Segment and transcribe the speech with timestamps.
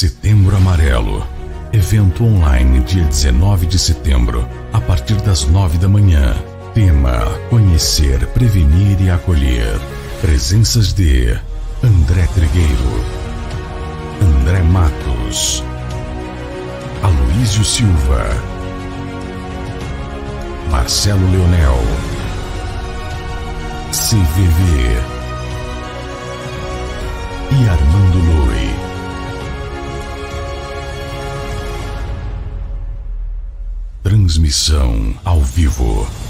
[0.00, 1.28] Setembro Amarelo.
[1.74, 6.34] Evento online dia 19 de setembro, a partir das 9 da manhã.
[6.72, 9.78] Tema: Conhecer, Prevenir e Acolher.
[10.22, 11.38] Presenças de
[11.84, 13.04] André Trigueiro,
[14.22, 15.62] André Matos,
[17.02, 18.24] Aloísio Silva,
[20.70, 21.78] Marcelo Leonel,
[23.92, 25.20] CVV
[27.52, 28.29] e Armando
[34.40, 36.29] Transmissão ao vivo.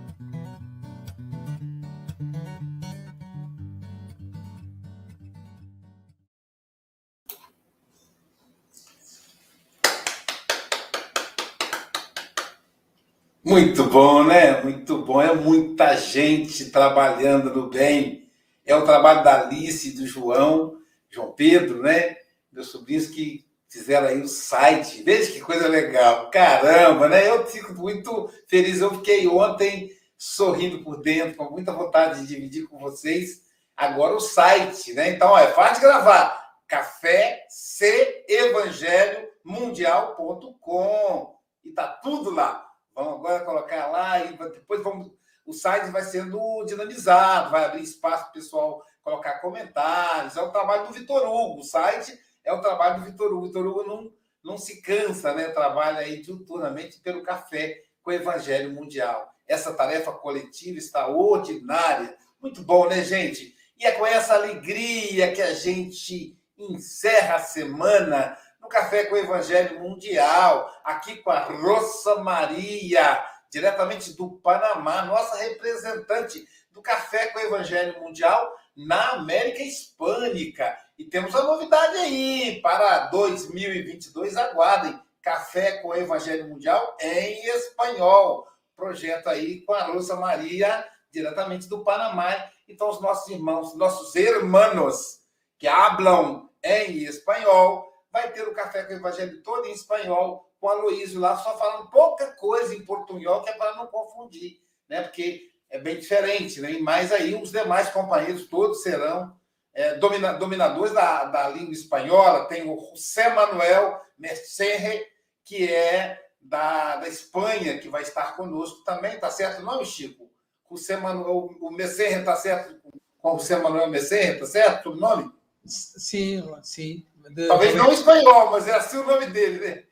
[13.51, 14.61] Muito bom, né?
[14.61, 15.21] Muito bom.
[15.21, 18.31] É muita gente trabalhando no bem.
[18.65, 20.77] É o trabalho da Alice e do João,
[21.09, 22.15] João Pedro, né?
[22.49, 25.03] Meus sobrinhos que fizeram aí o site.
[25.03, 26.31] Veja que coisa legal.
[26.31, 27.27] Caramba, né?
[27.27, 28.79] Eu fico muito feliz.
[28.79, 33.41] Eu fiquei ontem sorrindo por dentro, com muita vontade de dividir com vocês.
[33.75, 35.09] Agora o site, né?
[35.09, 36.53] Então, é fácil gravar.
[36.69, 41.35] Café C Evangelho Mundial.com.
[41.65, 45.11] E tá tudo lá Vamos agora colocar lá e depois vamos.
[45.45, 50.37] O site vai sendo dinamizado, vai abrir espaço para o pessoal colocar comentários.
[50.37, 51.59] É o trabalho do Vitor Hugo.
[51.59, 53.47] O site é o trabalho do Vitor Hugo.
[53.47, 54.11] Vitor Hugo não,
[54.43, 55.49] não se cansa, né?
[55.49, 59.33] Trabalha aí diuturnamente pelo café com o Evangelho Mundial.
[59.47, 62.15] Essa tarefa coletiva extraordinária.
[62.39, 63.55] Muito bom, né, gente?
[63.77, 68.37] E é com essa alegria que a gente encerra a semana
[68.71, 73.21] Café com Evangelho Mundial, aqui com a Rosa Maria,
[73.51, 80.77] diretamente do Panamá, nossa representante do Café com Evangelho Mundial na América Hispânica.
[80.97, 84.97] E temos a novidade aí para 2022, aguardem.
[85.21, 88.47] Café com Evangelho Mundial em espanhol.
[88.75, 92.49] Projeto aí com a Rosa Maria, diretamente do Panamá.
[92.67, 95.19] Então, os nossos irmãos, nossos hermanos
[95.59, 100.69] que hablam em espanhol, vai ter o Café com o Evangelho todo em espanhol, com
[100.69, 105.01] a Luísio lá, só falando pouca coisa em portunhol, que é para não confundir, né?
[105.01, 106.77] Porque é bem diferente, né?
[106.79, 109.33] Mais aí, os demais companheiros todos serão
[109.73, 112.45] é, domina, dominadores da, da língua espanhola.
[112.45, 115.05] Tem o José Manuel Mercerre,
[115.43, 120.29] que é da, da Espanha, que vai estar conosco também, tá certo o nome, Chico?
[120.69, 122.81] José Manuel, o Mercerre tá certo
[123.21, 125.31] com o José Manuel Mercerre, tá certo o nome?
[125.65, 127.05] Sim, sim.
[127.29, 129.83] De, Talvez não espanhol, mas é assim o nome dele, né?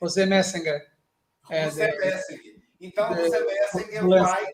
[0.00, 0.86] José Messenger.
[1.50, 2.56] É, José de, Messenger.
[2.80, 4.46] Então, de, José Messenger vai.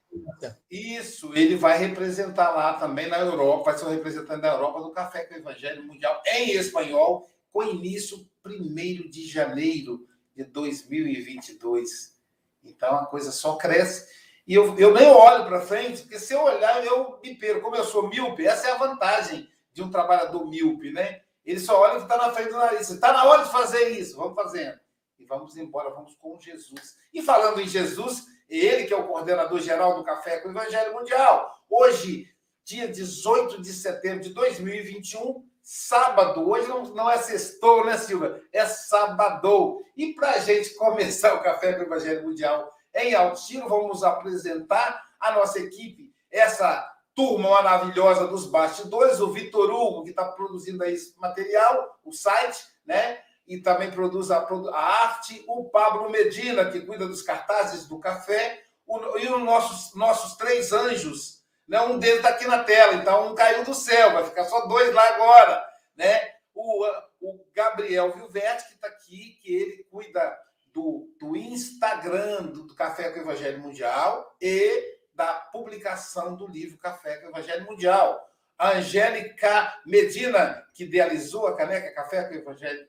[0.71, 4.91] Isso, ele vai representar lá também na Europa, vai ser o representante da Europa do
[4.91, 12.19] Café com o Evangelho Mundial em espanhol, com início 1 de janeiro de 2022.
[12.63, 14.09] Então a coisa só cresce.
[14.47, 17.61] E eu, eu nem olho para frente, porque se eu olhar, eu me perco.
[17.61, 21.23] Como eu sou míope, essa é a vantagem de um trabalhador míope, né?
[21.45, 22.91] Ele só olha o que está na frente do nariz.
[22.91, 24.79] Está na hora de fazer isso, vamos fazendo.
[25.19, 26.97] E vamos embora, vamos com Jesus.
[27.13, 30.95] E falando em Jesus, ele que é o coordenador geral do Café com o Evangelho
[30.95, 31.55] Mundial.
[31.69, 32.29] Hoje,
[32.65, 36.49] dia 18 de setembro de 2021, sábado.
[36.49, 38.41] Hoje não, não é sextou, né, Silva?
[38.53, 39.83] É sábado.
[39.97, 45.05] E para a gente começar o Café com o Evangelho Mundial em Altino, vamos apresentar
[45.19, 46.91] a nossa equipe, essa
[47.21, 52.65] turma maravilhosa dos bastidores, o Vitor Hugo, que está produzindo aí esse material, o site,
[52.87, 53.21] né?
[53.47, 58.63] E também produz a, a, arte, o Pablo Medina, que cuida dos cartazes do café,
[58.87, 61.79] o, e os nossos, nossos três anjos, né?
[61.83, 64.93] Um deles está aqui na tela, então um caiu do céu, vai ficar só dois
[64.95, 65.63] lá agora.
[65.95, 66.19] Né?
[66.55, 66.87] O,
[67.21, 70.39] o Gabriel Vilverte, que está aqui, que ele cuida
[70.73, 76.79] do, do Instagram do, do Café com o Evangelho Mundial e da publicação do livro
[76.79, 78.27] Café com Evangelho Mundial.
[78.57, 82.89] A Angélica Medina, que idealizou a caneca Café com o Evangelho,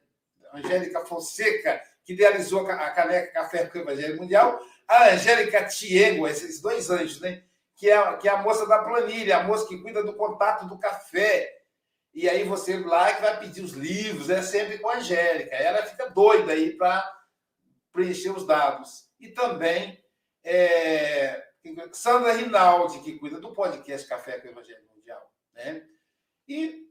[0.54, 6.62] Angélica Fonseca, que idealizou a caneca Café com o Evangelho Mundial, a Angélica Tiego, esses
[6.62, 7.44] dois anjos, né?
[7.76, 10.80] que é, que é a moça da planilha, a moça que cuida do contato do
[10.80, 11.54] café.
[12.14, 15.54] E aí você lá que vai pedir os livros, é sempre com a Angélica.
[15.54, 17.06] Ela fica doida aí para
[17.92, 19.10] preencher os dados.
[19.20, 20.02] E também
[20.46, 21.51] é,
[21.94, 25.32] Sandra Rinaldi, que cuida do podcast Café com o Evangelho Mundial.
[25.54, 25.84] Né?
[26.48, 26.88] E,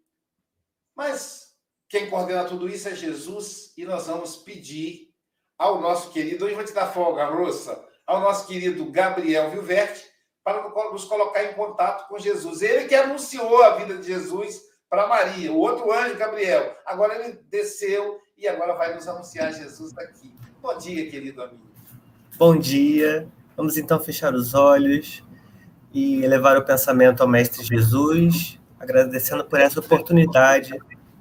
[0.94, 1.56] mas
[1.88, 5.12] quem coordena tudo isso é Jesus, e nós vamos pedir
[5.58, 10.08] ao nosso querido, hoje vou te dar folga, Rossa, ao nosso querido Gabriel Vilverte,
[10.42, 12.62] para nos colocar em contato com Jesus.
[12.62, 16.76] Ele que anunciou a vida de Jesus para Maria, o outro anjo, Gabriel.
[16.86, 20.34] Agora ele desceu e agora vai nos anunciar Jesus aqui.
[20.60, 21.70] Bom dia, querido amigo.
[22.36, 23.30] Bom dia.
[23.60, 25.22] Vamos então fechar os olhos
[25.92, 30.70] e elevar o pensamento ao Mestre Jesus, agradecendo por essa oportunidade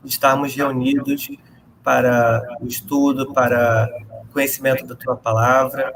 [0.01, 1.27] de estarmos reunidos
[1.83, 3.89] para o estudo, para
[4.23, 5.93] o conhecimento da tua palavra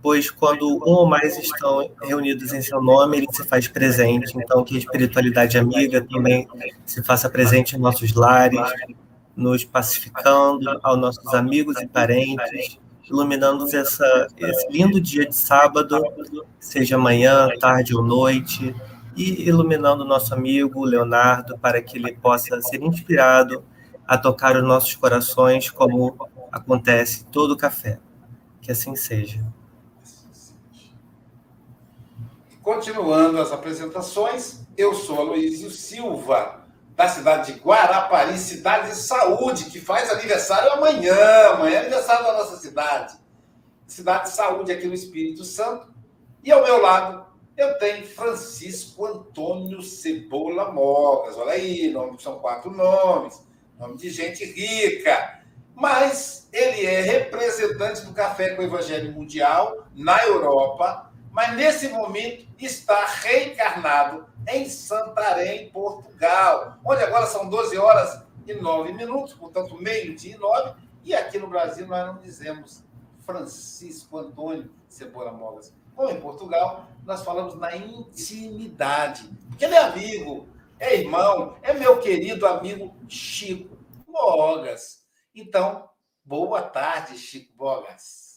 [0.00, 4.34] pois quando um ou mais estão reunidos em seu nome, ele se faz presente.
[4.36, 6.46] Então, que a espiritualidade amiga também
[6.84, 8.60] se faça presente em nossos lares,
[9.34, 12.78] nos pacificando aos nossos amigos e parentes,
[13.08, 14.02] iluminando esse
[14.70, 16.02] lindo dia de sábado,
[16.58, 18.74] seja manhã, tarde ou noite,
[19.16, 23.62] e iluminando nosso amigo Leonardo para que ele possa ser inspirado
[24.06, 27.98] a tocar os nossos corações como acontece todo café.
[28.60, 29.44] Que assim seja.
[32.62, 36.63] Continuando as apresentações, eu sou Aloysio Silva,
[36.96, 41.48] da cidade de Guarapari, cidade de saúde, que faz aniversário amanhã.
[41.52, 43.14] Amanhã é aniversário da nossa cidade.
[43.86, 45.92] Cidade de saúde aqui no Espírito Santo.
[46.42, 47.26] E ao meu lado,
[47.56, 51.36] eu tenho Francisco Antônio Cebola Mogas.
[51.36, 53.42] Olha aí, nome, são quatro nomes.
[53.78, 55.40] Nome de gente rica.
[55.74, 62.46] Mas ele é representante do Café com o Evangelho Mundial na Europa mas nesse momento
[62.60, 70.34] está reencarnado em Santarém, Portugal, onde agora são 12 horas e 9 minutos, portanto, meio-dia
[70.34, 72.82] e 9, e aqui no Brasil nós não dizemos
[73.20, 75.72] Francisco Antônio Cebola Mogas.
[75.94, 80.48] Como em Portugal, nós falamos na intimidade, porque ele é amigo,
[80.78, 85.04] é irmão, é meu querido amigo Chico Mogas.
[85.34, 85.88] Então,
[86.24, 88.34] boa tarde, Chico Mogas.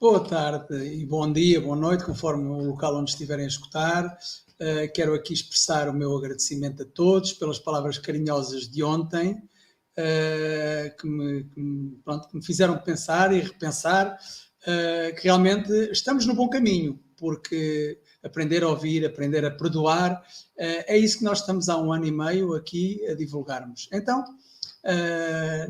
[0.00, 4.18] Boa tarde e bom dia, boa noite, conforme o local onde estiverem a escutar.
[4.62, 10.96] Uh, quero aqui expressar o meu agradecimento a todos pelas palavras carinhosas de ontem, uh,
[10.96, 16.26] que, me, que, me, pronto, que, me, fizeram pensar e repensar uh, que realmente estamos
[16.26, 20.22] no bom caminho, porque aprender a ouvir, aprender a perdoar,
[20.56, 23.88] é isso que nós estamos há um ano e meio aqui a divulgarmos.
[23.92, 24.24] Então,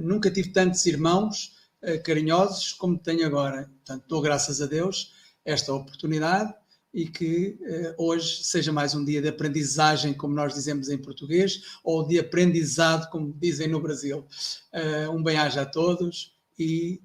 [0.00, 3.68] nunca tive tantos irmãos eh, carinhosos como tenho agora.
[3.84, 5.12] Portanto, dou graças a Deus
[5.44, 6.54] esta oportunidade
[6.92, 11.78] e que uh, hoje seja mais um dia de aprendizagem, como nós dizemos em português,
[11.82, 14.26] ou de aprendizado, como dizem no Brasil.
[14.72, 17.00] Uh, um bem-aja a todos e,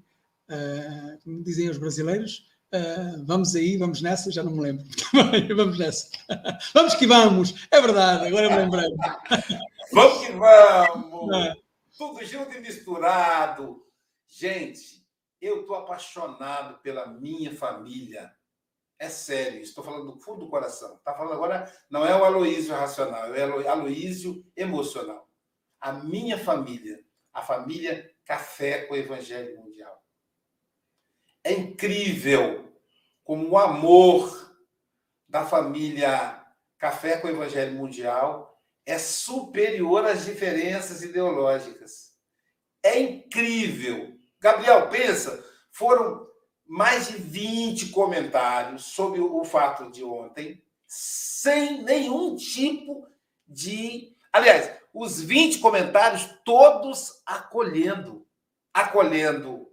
[0.48, 2.46] uh, como dizem os brasileiros,
[3.24, 4.84] vamos aí, vamos nessa, já não me lembro.
[5.56, 6.10] vamos nessa.
[6.74, 8.88] vamos que vamos, é verdade, agora me lembrei.
[9.90, 11.56] vamos que vamos!
[11.96, 13.82] Tudo junto e misturado
[14.28, 15.04] Gente,
[15.40, 18.30] eu estou apaixonado pela minha família.
[18.98, 20.96] É sério, estou falando do fundo do coração.
[20.96, 25.28] Está falando agora, não é o Aloísio racional, é o Aloísio emocional.
[25.80, 30.04] A minha família, a família Café com o Evangelho Mundial.
[31.44, 32.72] É incrível
[33.22, 34.52] como o amor
[35.28, 36.44] da família
[36.76, 38.48] Café com o Evangelho Mundial
[38.84, 42.14] é superior às diferenças ideológicas.
[42.82, 44.18] É incrível.
[44.40, 46.27] Gabriel, pensa, foram
[46.68, 53.08] mais de 20 comentários sobre o fato de ontem, sem nenhum tipo
[53.46, 54.14] de.
[54.30, 58.26] Aliás, os 20 comentários todos acolhendo,
[58.72, 59.66] acolhendo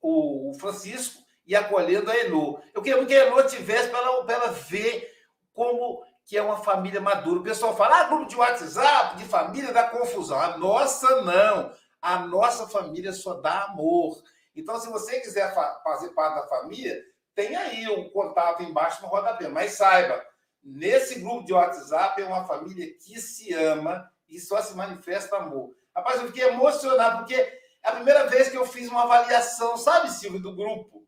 [0.00, 2.60] o Francisco e acolhendo a Elo.
[2.74, 5.10] Eu queria que a Elo tivesse para ela, ela ver
[5.54, 7.40] como que é uma família madura.
[7.40, 10.38] O pessoal fala, ah, grupo de WhatsApp, de família, dá confusão.
[10.38, 11.72] A nossa não.
[12.00, 14.22] A nossa família só dá amor.
[14.54, 17.02] Então, se você quiser fazer parte da família,
[17.34, 19.48] tem aí o um contato embaixo no rodapé.
[19.48, 20.24] Mas saiba,
[20.62, 25.74] nesse grupo de WhatsApp é uma família que se ama e só se manifesta amor.
[25.94, 30.10] Rapaz, eu fiquei emocionado, porque é a primeira vez que eu fiz uma avaliação, sabe,
[30.10, 31.06] Silvio, do grupo.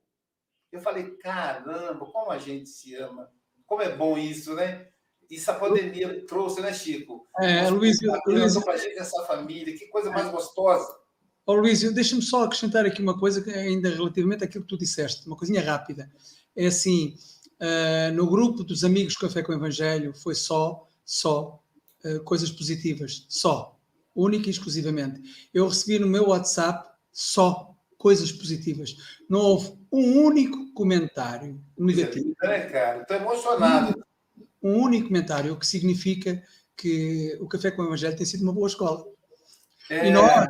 [0.73, 3.31] Eu falei, caramba, como a gente se ama.
[3.67, 4.89] Como é bom isso, né?
[5.31, 7.27] Isso a pandemia trouxe, né, Chico?
[7.41, 7.97] É, Luiz,
[8.27, 8.63] Luiz...
[8.63, 11.03] Pra gente essa família, que coisa mais gostosa.
[11.47, 15.37] Oh, Luís, deixa-me só acrescentar aqui uma coisa, ainda relativamente àquilo que tu disseste, uma
[15.37, 16.11] coisinha rápida.
[16.57, 17.17] É assim,
[17.61, 21.63] uh, no grupo dos amigos Café com o Evangelho foi só, só
[22.05, 23.79] uh, coisas positivas, só,
[24.15, 25.21] única e exclusivamente.
[25.53, 28.97] Eu recebi no meu WhatsApp só coisas positivas.
[29.29, 32.35] Não houve um único comentário negativo.
[32.43, 34.03] É, cara, estou emocionado.
[34.63, 36.43] Um, um único comentário, o que significa
[36.77, 39.05] que o Café com o Evangelho tem sido uma boa escola.
[39.91, 40.09] É...
[40.09, 40.47] E nós,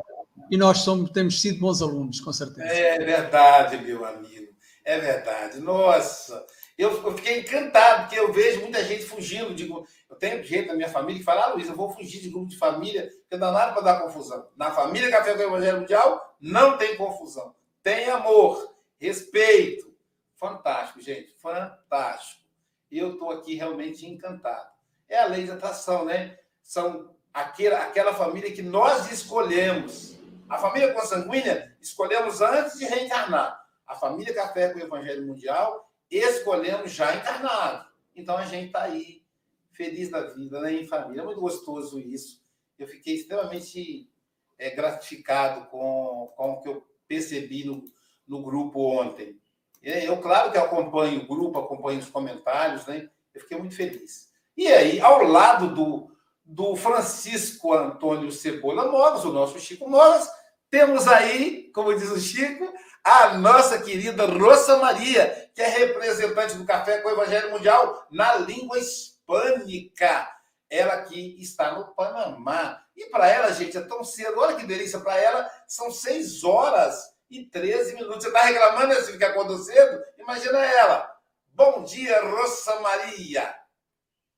[0.49, 2.67] e nós somos, temos sido bons alunos, com certeza.
[2.67, 4.53] É verdade, meu amigo.
[4.83, 5.59] É verdade.
[5.59, 6.45] Nossa,
[6.77, 9.55] eu, fiquei encantado, porque eu vejo muita gente fugindo.
[9.55, 12.29] Digo, eu tenho gente na minha família que fala, ah, Luiz, eu vou fugir de
[12.29, 14.47] grupo de família, porque não dá nada para dar confusão.
[14.55, 17.55] Na família Café com o Evangelho Mundial, não tem confusão.
[17.81, 19.93] Tem amor, respeito.
[20.35, 21.33] Fantástico, gente.
[21.37, 22.43] Fantástico.
[22.91, 24.67] Eu estou aqui realmente encantado.
[25.07, 26.37] É a lei de atração, né?
[26.61, 30.15] São aquela, aquela família que nós escolhemos
[30.49, 33.59] a família consanguínea escolhemos antes de reencarnar.
[33.87, 37.85] A família Café com o Evangelho Mundial escolhemos já encarnado.
[38.15, 39.23] Então a gente está aí,
[39.71, 41.21] feliz da vida, né, em família.
[41.21, 42.43] É muito gostoso isso.
[42.77, 44.09] Eu fiquei extremamente
[44.57, 47.85] é, gratificado com, com o que eu percebi no,
[48.27, 49.39] no grupo ontem.
[49.81, 53.09] Eu, claro que acompanho o grupo, acompanho os comentários, né?
[53.33, 54.31] Eu fiquei muito feliz.
[54.57, 56.14] E aí, ao lado do,
[56.45, 60.29] do Francisco Antônio Cebola Mogas, o nosso Chico Mogas,
[60.69, 62.71] temos aí, como diz o Chico,
[63.03, 68.35] a nossa querida Rosa Maria, que é representante do Café com o Evangelho Mundial na
[68.35, 70.29] língua hispânica.
[70.69, 72.81] Ela que está no Panamá.
[72.95, 74.39] E para ela, gente, é tão cedo.
[74.39, 75.49] Olha que delícia para ela.
[75.67, 76.99] São 6 horas
[77.29, 78.23] e 13 minutos.
[78.23, 80.01] Você está reclamando assim que acordou cedo?
[80.17, 81.09] Imagina ela.
[81.53, 83.55] Bom dia, Rosa Maria.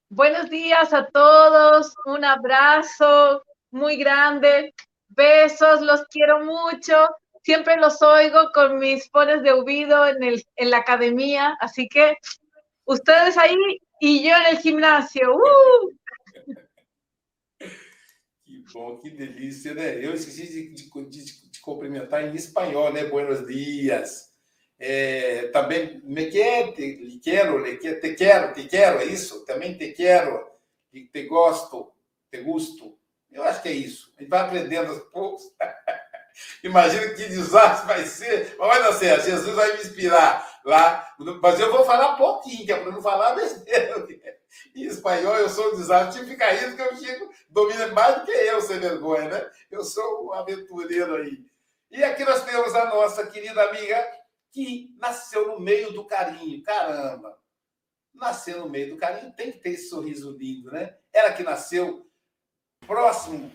[0.10, 4.74] Buenos días a todos, un abrazo muy grande,
[5.10, 7.10] besos, los quiero mucho.
[7.44, 12.16] Siempre los oigo con mis fones de oído en, en la academia, así que
[12.86, 13.54] ustedes ahí
[14.00, 15.36] y yo en el gimnasio.
[15.36, 15.92] ¡Uh!
[18.46, 20.00] Que bom, que delícia, né?
[20.06, 20.86] Esqueci de, de,
[21.90, 23.10] de, de?
[23.10, 24.37] Buenos dias.
[24.79, 29.43] É, também me quer, te, quero, te quero, te quero, é isso?
[29.46, 30.48] Também te quero,
[30.91, 31.91] te gosto,
[32.31, 32.98] te gusto.
[33.31, 34.13] Eu acho que é isso.
[34.17, 35.43] A gente vai aprendendo aos poucos.
[36.63, 39.25] Imagina que desastre vai ser, mas vai dar certo.
[39.25, 41.07] Jesus vai me inspirar lá.
[41.41, 44.07] Mas eu vou falar pouquinho, que é para não falar besteira.
[44.75, 46.13] Em espanhol eu sou um desastre.
[46.13, 49.50] Tinha que ficar rindo, porque o Chico domina mais do que eu, sem vergonha, né?
[49.72, 51.39] Eu sou um aventureiro aí.
[51.89, 54.16] E aqui nós temos a nossa querida amiga
[54.51, 56.62] que nasceu no meio do carinho.
[56.63, 57.38] Caramba!
[58.13, 60.96] Nasceu no meio do carinho, tem que ter esse sorriso lindo, né?
[61.13, 62.08] Ela que nasceu
[62.86, 63.51] próximo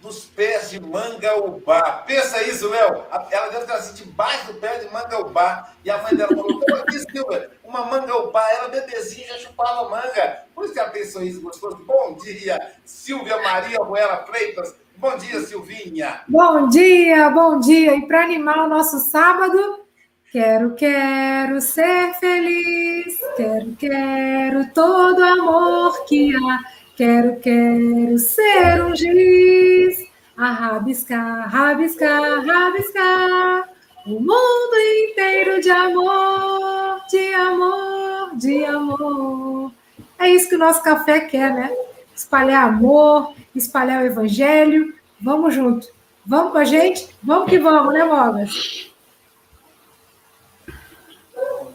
[0.00, 2.04] dos pés de mangaubá.
[2.06, 3.04] Pensa isso, Léo.
[3.30, 5.72] Ela deve ter nascido debaixo do pé de mangaubá.
[5.84, 7.50] E a mãe dela falou: Como aqui, Silvia?
[7.64, 8.48] Uma mangaubá.
[8.52, 10.44] Ela, bebezinha, já chupava manga.
[10.54, 11.76] Por isso que ela tem sorriso gostoso.
[11.84, 14.74] Bom dia, Silvia Maria Ruela Freitas.
[14.96, 16.22] Bom dia, Silvinha.
[16.26, 17.94] Bom dia, bom dia.
[17.94, 19.86] E para animar o nosso sábado,
[20.30, 30.06] Quero, quero ser feliz, quero, quero todo amor que há, quero, quero ser um giz,
[30.36, 33.70] a rabiscar, rabiscar, rabiscar
[34.04, 34.76] o mundo
[35.08, 39.72] inteiro de amor, de amor, de amor.
[40.18, 41.74] É isso que o nosso café quer, né?
[42.14, 44.92] Espalhar amor, espalhar o evangelho.
[45.18, 45.88] Vamos junto.
[46.26, 47.08] Vamos com a gente?
[47.22, 48.88] Vamos que vamos, né, Mogas?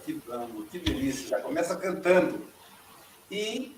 [0.06, 0.22] que,
[0.74, 2.48] que delícia, já começa cantando.
[3.30, 3.78] E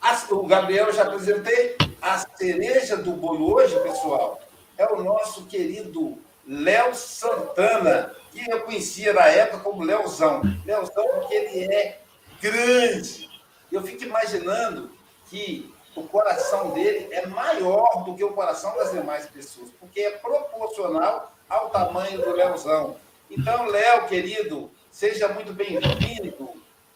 [0.00, 1.76] a, o Gabriel já apresentei.
[2.00, 4.40] A cereja do bolo hoje, pessoal,
[4.78, 10.40] é o nosso querido Léo Santana, que eu conhecia na época como Léozão.
[10.64, 12.00] Léozão porque ele é
[12.40, 13.28] grande.
[13.70, 14.90] Eu fico imaginando
[15.28, 20.10] que o coração dele é maior do que o coração das demais pessoas, porque é
[20.12, 22.96] proporcional ao tamanho do Léozão.
[23.28, 26.50] Então, Léo, querido, seja muito bem-vindo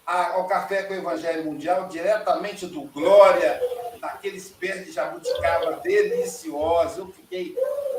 [0.04, 3.58] ao Café com o Evangelho Mundial, diretamente do Glória,
[4.00, 6.98] naqueles pés de jabuticaba deliciosos.
[6.98, 7.54] Eu fiquei.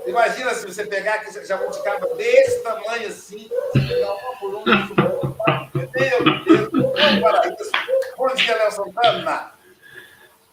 [0.05, 5.87] Imagina se você pegar aquele jabuticaba desse tamanho assim, pegar uma por uma, Meu
[6.43, 7.71] Deus,
[8.17, 9.51] Bom dia, Léo Santana.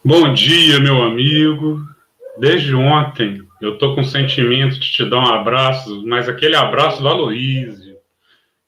[0.03, 1.79] Bom dia, meu amigo.
[2.37, 7.07] Desde ontem eu tô com sentimento de te dar um abraço, mas aquele abraço do
[7.07, 7.82] Aloísio,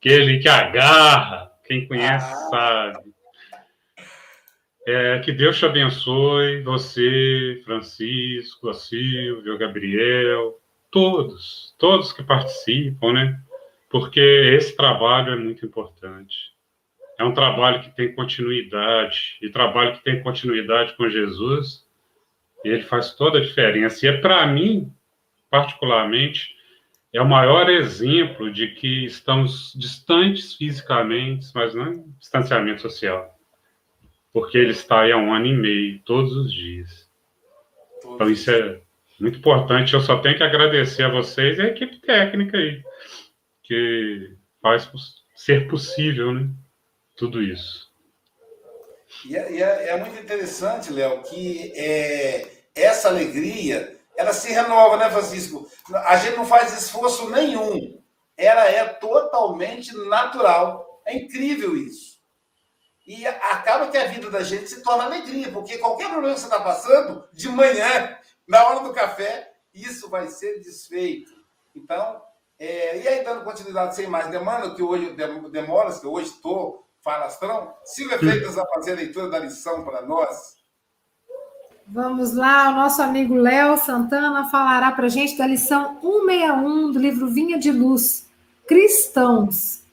[0.05, 2.49] aquele que agarra, quem conhece ah.
[2.49, 3.15] sabe.
[4.87, 10.59] É, que Deus te abençoe, você, Francisco, a Silvia, o Gabriel,
[10.91, 13.39] todos, todos que participam, né?
[13.89, 16.53] Porque esse trabalho é muito importante.
[17.17, 21.83] É um trabalho que tem continuidade, e trabalho que tem continuidade com Jesus,
[22.63, 24.05] ele faz toda a diferença.
[24.05, 24.93] E é para mim,
[25.49, 26.55] particularmente,
[27.15, 33.33] é o maior exemplo de que estamos distantes fisicamente, mas não é distanciamento social.
[34.33, 37.09] Porque ele está aí há um ano e meio, todos os dias.
[38.03, 38.81] Então, isso é
[39.17, 39.93] muito importante.
[39.93, 42.83] Eu só tenho que agradecer a vocês e a equipe técnica aí,
[43.63, 44.89] que faz
[45.33, 46.49] ser possível, né?
[47.15, 47.89] Tudo isso.
[49.25, 52.45] E é, é, é muito interessante, Léo, que é,
[52.75, 55.69] essa alegria ela se renova, né, Francisco?
[55.93, 58.01] A gente não faz esforço nenhum.
[58.37, 61.01] Ela é totalmente natural.
[61.05, 62.15] É incrível isso.
[63.05, 66.47] E acaba que a vida da gente se torna alegria, porque qualquer problema que você
[66.47, 71.31] está passando, de manhã, na hora do café, isso vai ser desfeito.
[71.75, 72.19] Então,
[72.57, 75.15] é, e aí, dando continuidade sem mais demanda, que hoje
[75.51, 80.54] demora, que hoje estou falastrão, Silvia Freitas vai fazer a leitura da lição para nós.
[81.87, 86.97] Vamos lá, o nosso amigo Léo Santana falará para a gente da lição 161 do
[86.97, 88.25] livro Vinha de Luz,
[88.67, 89.83] Cristãos.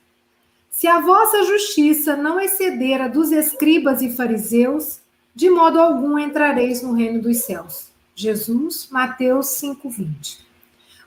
[0.71, 5.01] Se a vossa justiça não exceder a dos escribas e fariseus,
[5.35, 7.93] de modo algum entrareis no reino dos céus.
[8.15, 10.39] Jesus, Mateus 5:20.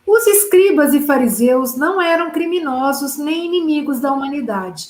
[0.05, 4.89] Os escribas e fariseus não eram criminosos nem inimigos da humanidade.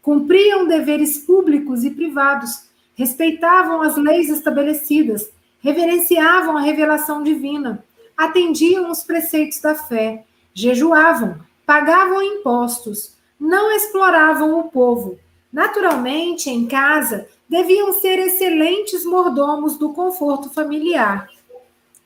[0.00, 5.33] Cumpriam deveres públicos e privados, respeitavam as leis estabelecidas,
[5.64, 7.82] reverenciavam a revelação divina,
[8.14, 10.22] atendiam os preceitos da fé,
[10.52, 15.18] jejuavam, pagavam impostos, não exploravam o povo.
[15.50, 21.30] Naturalmente, em casa, deviam ser excelentes mordomos do conforto familiar.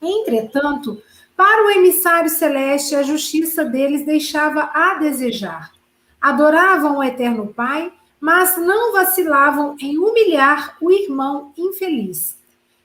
[0.00, 1.02] Entretanto,
[1.36, 5.72] para o emissário celeste, a justiça deles deixava a desejar.
[6.20, 12.37] Adoravam o eterno Pai, mas não vacilavam em humilhar o irmão infeliz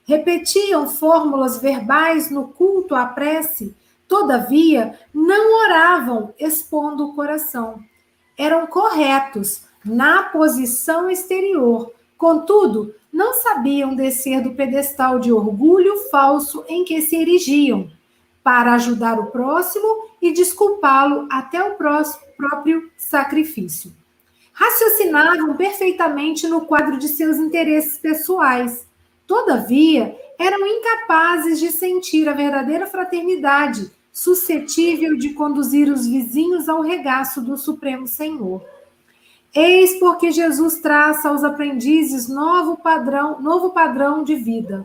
[0.04, 3.74] repetiam fórmulas verbais no culto à prece,
[4.06, 7.80] todavia não oravam expondo o coração.
[8.36, 16.84] Eram corretos na posição exterior, contudo, não sabiam descer do pedestal de orgulho falso em
[16.84, 17.90] que se erigiam,
[18.42, 23.90] para ajudar o próximo e desculpá-lo até o próprio sacrifício.
[24.52, 28.86] Racioцinavam perfeitamente no quadro de seus interesses pessoais
[29.26, 37.40] Todavia, eram incapazes de sentir a verdadeira fraternidade, suscetível de conduzir os vizinhos ao regaço
[37.40, 38.62] do Supremo Senhor.
[39.54, 44.84] Eis porque Jesus traça aos aprendizes novo padrão, novo padrão de vida.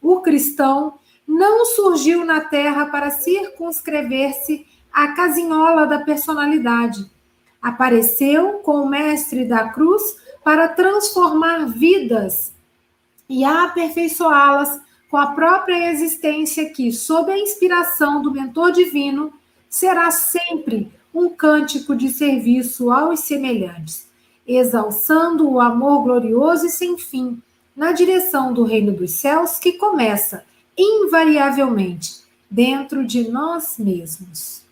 [0.00, 0.94] O cristão
[1.26, 7.10] não surgiu na terra para circunscrever-se à casinhola da personalidade.
[7.60, 12.54] Apareceu com o mestre da cruz para transformar vidas
[13.28, 19.32] e aperfeiçoá-las com a própria existência que, sob a inspiração do mentor divino,
[19.68, 24.08] será sempre um cântico de serviço aos semelhantes,
[24.46, 27.42] exalçando o amor glorioso e sem fim
[27.74, 30.44] na direção do reino dos céus que começa
[30.76, 34.62] invariavelmente dentro de nós mesmos.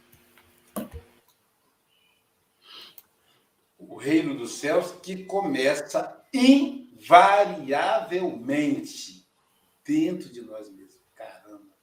[3.79, 6.01] O reino dos céus que começa
[6.33, 9.29] invariavelmente variavelmente
[9.85, 11.03] dentro de nós mesmos.
[11.15, 11.75] Caramba,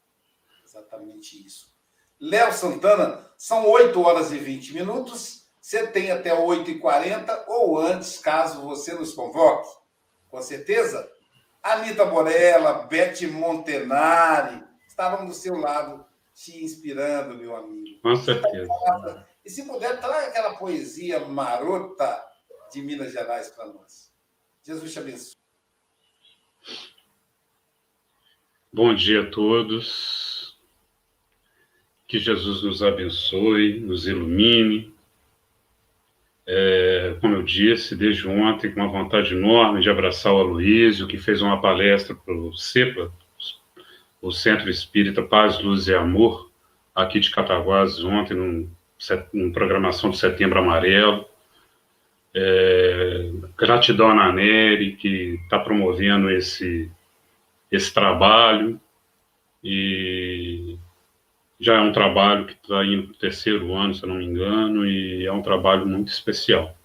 [0.64, 1.74] exatamente isso.
[2.20, 5.44] Léo Santana, são 8 horas e 20 minutos.
[5.60, 9.70] Você tem até 8h40 ou antes, caso você nos convoque.
[10.30, 11.10] Com certeza,
[11.62, 18.02] Anitta Borella, Beth Montenari estavam do seu lado te inspirando, meu amigo.
[18.02, 18.70] Com certeza.
[19.44, 22.24] E se puder, traga aquela poesia marota
[22.72, 24.13] de Minas Gerais para nós.
[24.66, 25.36] Jesus te abençoe.
[28.72, 30.58] Bom dia a todos.
[32.08, 34.94] Que Jesus nos abençoe, nos ilumine.
[36.48, 41.18] É, como eu disse, desde ontem, com uma vontade enorme de abraçar o Aloísio, que
[41.18, 43.12] fez uma palestra para o CEPA,
[44.22, 46.50] o Centro Espírita Paz, Luz e Amor,
[46.96, 51.26] aqui de Cataguases, ontem, numa programação de Setembro Amarelo.
[52.34, 56.92] É, gratidão à Naneri, que está promovendo esse,
[57.72, 58.80] esse trabalho,
[59.64, 60.78] e
[61.60, 64.26] já é um trabalho que está indo para o terceiro ano, se eu não me
[64.26, 66.76] engano, e é um trabalho muito especial.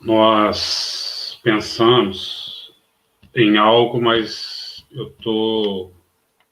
[0.00, 2.72] Nós pensamos
[3.34, 5.92] em algo, mas eu estou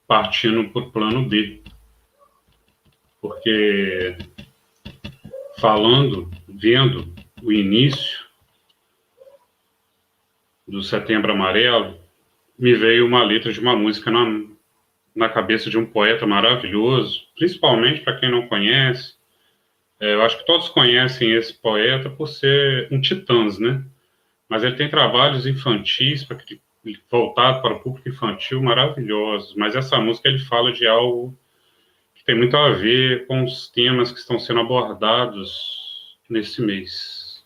[0.05, 1.61] partindo para o plano B,
[3.21, 4.17] porque
[5.59, 8.25] falando, vendo o início
[10.67, 11.97] do Setembro Amarelo,
[12.57, 14.25] me veio uma letra de uma música na,
[15.15, 19.15] na cabeça de um poeta maravilhoso, principalmente para quem não conhece.
[19.99, 23.83] É, eu acho que todos conhecem esse poeta por ser um titãs, né?
[24.49, 26.37] Mas ele tem trabalhos infantis para
[27.11, 29.55] voltado para o público infantil maravilhosos.
[29.55, 31.37] Mas essa música ele fala de algo
[32.27, 35.86] tem muito a ver com os temas que estão sendo abordados
[36.29, 37.45] nesse mês.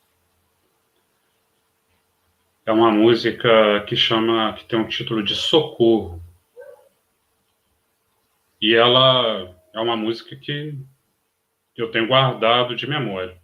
[2.65, 6.21] É uma música que chama, que tem um título de Socorro.
[8.61, 10.77] E ela é uma música que
[11.75, 13.37] eu tenho guardado de memória.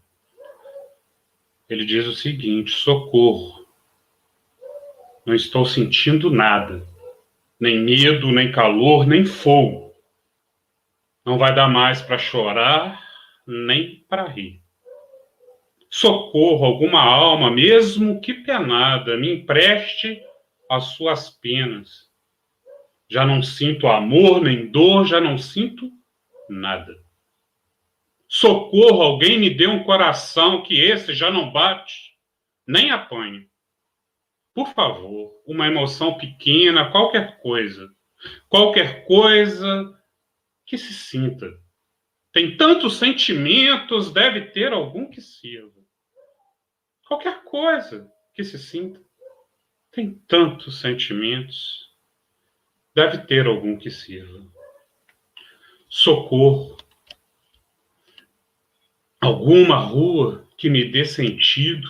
[1.67, 3.65] Ele diz o seguinte: Socorro.
[5.25, 6.87] Não estou sentindo nada,
[7.59, 9.87] nem medo, nem calor, nem fogo
[11.27, 13.05] não vai dar mais para chorar
[13.45, 14.61] nem para rir.
[15.89, 20.21] Socorro alguma alma, mesmo que penada, me empreste
[20.69, 22.07] as suas penas.
[23.09, 25.89] Já não sinto amor nem dor, já não sinto
[26.49, 26.93] nada.
[28.27, 32.17] Socorro, alguém me dê um coração que esse já não bate,
[32.67, 33.47] nem apanha.
[34.53, 37.89] Por favor, uma emoção pequena, qualquer coisa.
[38.49, 39.95] Qualquer coisa
[40.65, 41.47] que se sinta.
[42.33, 45.76] Tem tantos sentimentos, deve ter algum que sirva.
[47.07, 49.01] Qualquer coisa que se sinta.
[49.91, 51.89] Tem tantos sentimentos,
[52.93, 54.45] deve ter algum que sirva.
[55.89, 56.77] Socorro.
[59.19, 61.87] Alguma rua que me dê sentido.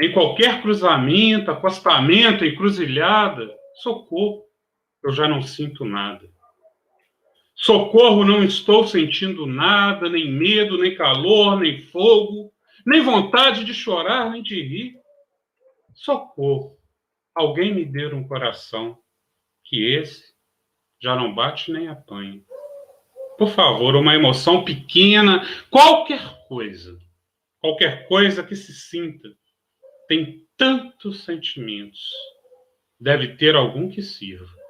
[0.00, 4.46] Em qualquer cruzamento, acostamento, encruzilhada, socorro.
[5.02, 6.28] Eu já não sinto nada.
[7.54, 12.50] Socorro, não estou sentindo nada, nem medo, nem calor, nem fogo,
[12.86, 15.00] nem vontade de chorar, nem de rir.
[15.94, 16.78] Socorro,
[17.34, 18.98] alguém me dê um coração,
[19.64, 20.34] que esse
[21.00, 22.42] já não bate nem apanha.
[23.38, 26.98] Por favor, uma emoção pequena, qualquer coisa,
[27.58, 29.28] qualquer coisa que se sinta,
[30.08, 32.10] tem tantos sentimentos,
[32.98, 34.60] deve ter algum que sirva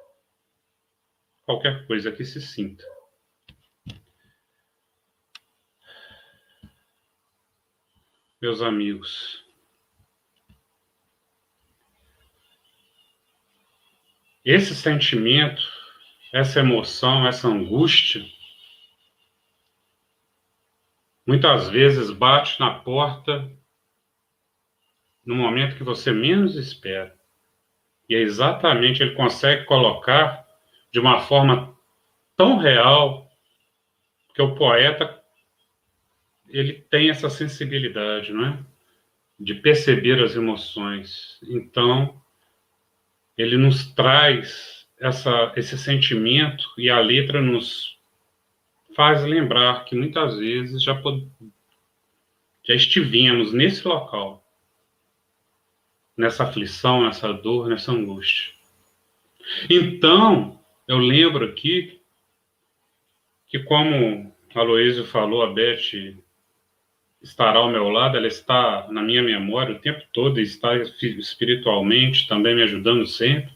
[1.45, 2.83] qualquer coisa que se sinta.
[8.41, 9.45] Meus amigos,
[14.43, 15.61] esse sentimento,
[16.33, 18.25] essa emoção, essa angústia,
[21.23, 23.47] muitas vezes bate na porta
[25.23, 27.15] no momento que você menos espera.
[28.09, 30.47] E é exatamente ele consegue colocar
[30.91, 31.77] de uma forma
[32.35, 33.29] tão real
[34.33, 35.20] que o poeta
[36.51, 38.59] ele tem essa sensibilidade, não é?
[39.39, 41.39] De perceber as emoções.
[41.43, 42.21] Então,
[43.37, 47.97] ele nos traz essa, esse sentimento e a letra nos
[48.95, 51.27] faz lembrar que muitas vezes já, pod...
[52.63, 54.45] já estivemos nesse local,
[56.15, 58.53] nessa aflição, nessa dor, nessa angústia.
[59.69, 61.99] Então, eu lembro aqui
[63.47, 66.15] que, como a Loísio falou, a Beth
[67.21, 72.27] estará ao meu lado, ela está na minha memória o tempo todo e está espiritualmente
[72.27, 73.51] também me ajudando sempre.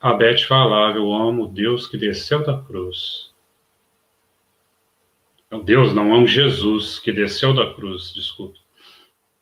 [0.00, 3.32] A Beth falava: Eu amo Deus que desceu da cruz
[5.60, 8.58] Deus, não amo Jesus que desceu da cruz, desculpa.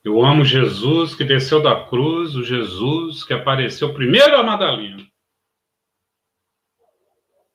[0.03, 5.07] Eu amo Jesus que desceu da cruz, o Jesus que apareceu primeiro a Madalena.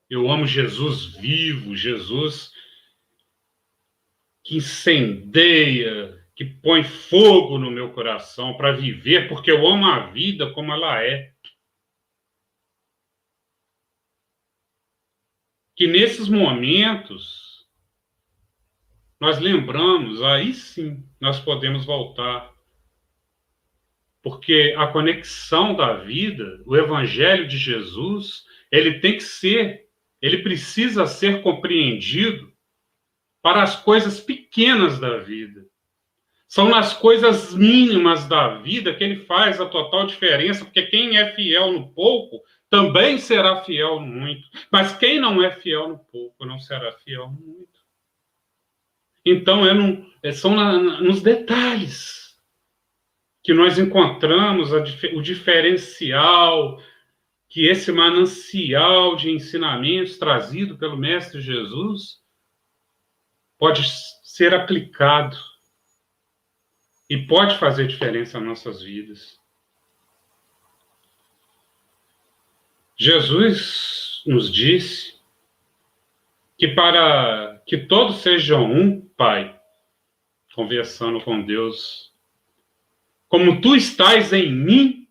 [0.09, 2.53] Eu amo Jesus vivo, Jesus
[4.45, 10.53] que incendeia, que põe fogo no meu coração para viver, porque eu amo a vida
[10.53, 11.33] como ela é.
[15.75, 17.65] Que nesses momentos
[19.19, 22.53] nós lembramos, aí sim nós podemos voltar.
[24.21, 29.89] Porque a conexão da vida, o evangelho de Jesus, ele tem que ser,
[30.21, 32.54] ele precisa ser compreendido
[33.45, 35.67] para as coisas pequenas da vida.
[36.47, 41.31] São nas coisas mínimas da vida que ele faz a total diferença, porque quem é
[41.35, 44.49] fiel no pouco também será fiel no muito.
[44.71, 47.79] Mas quem não é fiel no pouco não será fiel no muito.
[49.23, 52.35] Então, é no, é, são na, nos detalhes
[53.43, 56.81] que nós encontramos a, o diferencial,
[57.47, 62.24] que esse manancial de ensinamentos trazido pelo Mestre Jesus
[63.57, 63.83] pode
[64.23, 65.37] ser aplicado
[67.09, 69.39] e pode fazer diferença nas nossas vidas.
[72.97, 75.15] Jesus nos disse
[76.57, 79.59] que para que todos sejam um, Pai,
[80.53, 82.13] conversando com Deus,
[83.27, 85.07] como tu estás em mim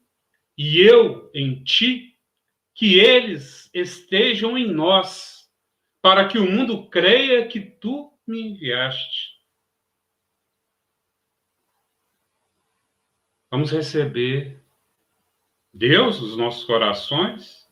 [0.56, 2.16] e eu em ti,
[2.74, 5.48] que eles estejam em nós,
[6.00, 9.34] para que o mundo creia que tu me enviaste.
[13.50, 14.60] Vamos receber
[15.72, 17.68] Deus nos nossos corações.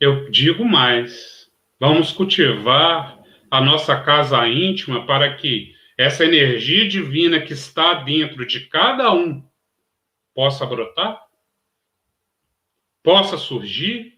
[0.00, 7.52] Eu digo mais, vamos cultivar a nossa casa íntima para que essa energia divina que
[7.52, 9.46] está dentro de cada um
[10.34, 11.26] possa brotar,
[13.02, 14.15] possa surgir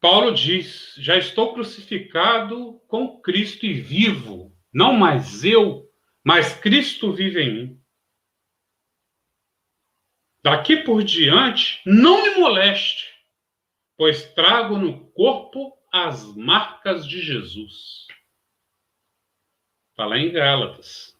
[0.00, 5.86] Paulo diz: Já estou crucificado com Cristo e vivo, não mais eu,
[6.24, 7.80] mas Cristo vive em mim.
[10.42, 13.06] Daqui por diante, não me moleste,
[13.94, 18.06] pois trago no corpo as marcas de Jesus.
[19.90, 21.14] Está lá em Gálatas.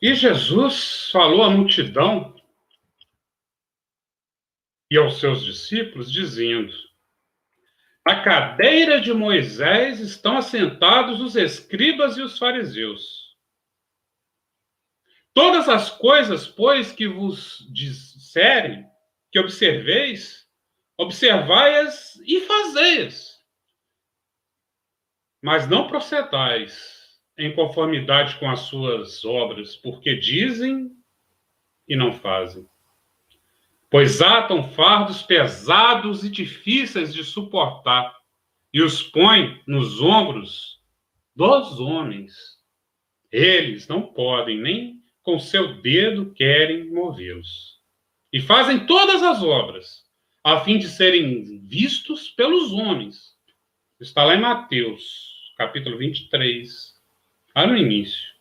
[0.00, 2.34] E Jesus falou à multidão
[4.92, 6.70] e aos seus discípulos, dizendo:
[8.04, 13.34] A cadeira de Moisés estão assentados os escribas e os fariseus.
[15.32, 18.86] Todas as coisas, pois, que vos disserem,
[19.30, 20.46] que observeis,
[20.98, 23.42] observai-as e fazei-as.
[25.42, 30.94] Mas não procedais em conformidade com as suas obras, porque dizem
[31.88, 32.70] e não fazem
[33.92, 38.16] pois atam fardos pesados e difíceis de suportar
[38.72, 40.80] e os põem nos ombros
[41.36, 42.34] dos homens.
[43.30, 47.82] Eles não podem, nem com seu dedo querem movê-los.
[48.32, 50.02] E fazem todas as obras,
[50.42, 53.36] a fim de serem vistos pelos homens.
[54.00, 56.94] Está lá em Mateus, capítulo 23,
[57.54, 58.31] lá no início.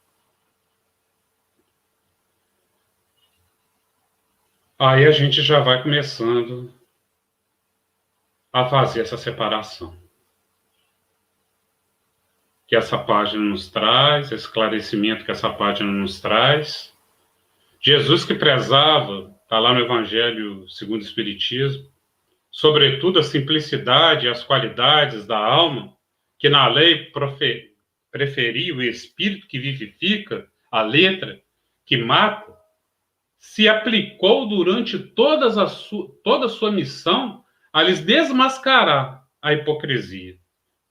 [4.84, 6.74] Aí a gente já vai começando
[8.52, 9.96] a fazer essa separação.
[12.66, 16.92] Que essa página nos traz, esclarecimento que essa página nos traz.
[17.80, 21.88] Jesus que prezava, está lá no Evangelho segundo o Espiritismo,
[22.50, 25.96] sobretudo a simplicidade e as qualidades da alma,
[26.40, 27.12] que na lei
[28.10, 31.40] preferia o espírito que vivifica, a letra
[31.86, 32.52] que mata,
[33.42, 35.66] se aplicou durante todas a
[36.24, 40.38] toda a sua missão a lhes desmascarar a hipocrisia,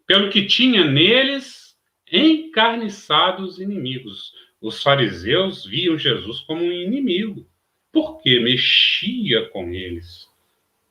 [0.04, 1.78] pelo que tinha neles
[2.10, 4.32] encarniçados inimigos.
[4.60, 7.48] Os fariseus viam Jesus como um inimigo,
[7.92, 10.28] porque mexia com eles,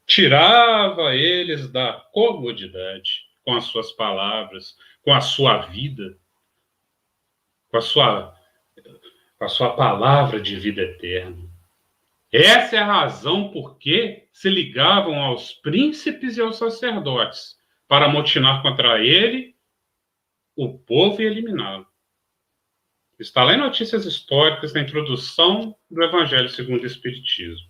[0.07, 6.17] tirava eles da comodidade com as suas palavras, com a sua vida,
[7.69, 8.35] com a sua,
[9.37, 11.48] com a sua palavra de vida eterna.
[12.31, 18.61] Essa é a razão por que se ligavam aos príncipes e aos sacerdotes, para motinar
[18.61, 19.55] contra ele
[20.55, 21.87] o povo e eliminá-lo.
[23.17, 27.69] Está lá em Notícias Históricas, na introdução do Evangelho segundo o Espiritismo.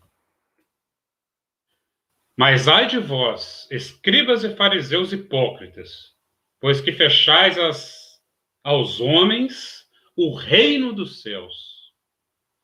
[2.38, 6.16] Mas ai de vós, escribas e fariseus hipócritas,
[6.60, 8.22] pois que fechais as,
[8.64, 11.79] aos homens o reino dos céus,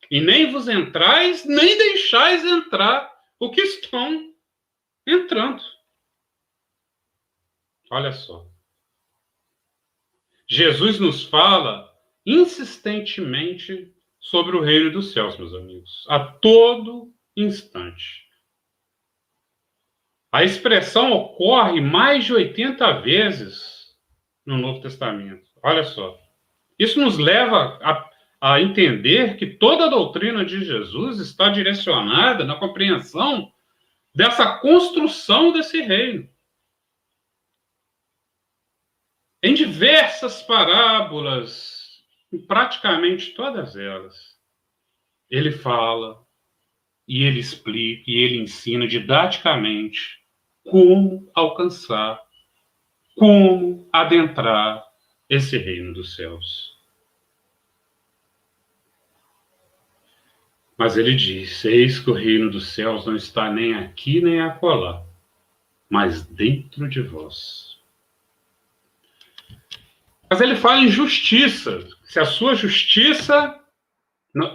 [0.09, 4.33] e nem vos entrais, nem deixais entrar o que estão
[5.05, 5.61] entrando.
[7.91, 8.47] Olha só.
[10.47, 11.91] Jesus nos fala
[12.25, 18.25] insistentemente sobre o reino dos céus, meus amigos, a todo instante.
[20.31, 23.95] A expressão ocorre mais de 80 vezes
[24.45, 25.47] no Novo Testamento.
[25.63, 26.19] Olha só.
[26.77, 32.55] Isso nos leva a, a entender que toda a doutrina de Jesus está direcionada na
[32.55, 33.51] compreensão
[34.13, 36.29] dessa construção desse reino.
[39.41, 44.35] Em diversas parábolas, em praticamente todas elas,
[45.29, 46.25] ele fala
[47.07, 50.19] e ele explica e ele ensina didaticamente
[50.63, 52.19] como alcançar,
[53.15, 54.83] como adentrar
[55.29, 56.74] esse reino dos céus.
[60.77, 65.03] Mas ele diz: Eis que o reino dos céus não está nem aqui nem acolá,
[65.89, 67.79] mas dentro de vós.
[70.29, 71.88] Mas ele fala em justiça.
[72.03, 73.59] Se a sua justiça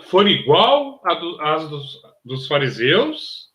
[0.02, 1.00] for igual
[1.40, 3.50] às dos, dos fariseus,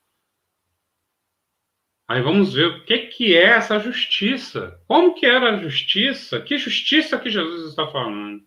[2.08, 4.80] aí vamos ver o que, que é essa justiça.
[4.88, 6.42] Como que era a justiça?
[6.42, 8.44] Que justiça que Jesus está falando?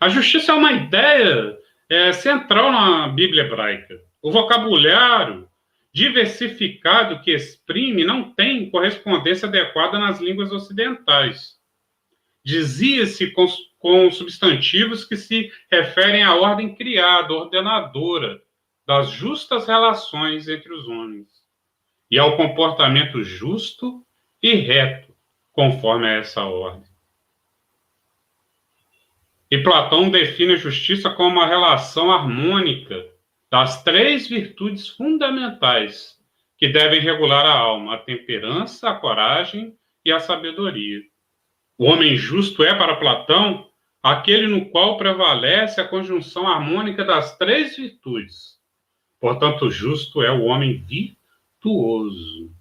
[0.00, 1.58] A justiça é uma ideia
[1.88, 4.00] é, central na Bíblia hebraica.
[4.22, 5.48] O vocabulário
[5.92, 11.58] diversificado que exprime não tem correspondência adequada nas línguas ocidentais.
[12.44, 13.46] Dizia-se com,
[13.78, 18.40] com substantivos que se referem à ordem criada, ordenadora,
[18.86, 21.28] das justas relações entre os homens
[22.10, 24.02] e ao comportamento justo
[24.42, 25.14] e reto
[25.52, 26.87] conforme a essa ordem.
[29.50, 33.06] E Platão define a justiça como a relação harmônica
[33.50, 36.18] das três virtudes fundamentais
[36.56, 41.00] que devem regular a alma: a temperança, a coragem e a sabedoria.
[41.78, 43.68] O homem justo é, para Platão,
[44.02, 48.58] aquele no qual prevalece a conjunção harmônica das três virtudes
[49.20, 52.52] Portanto, justo é o homem virtuoso.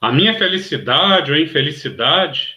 [0.00, 2.55] A minha felicidade ou infelicidade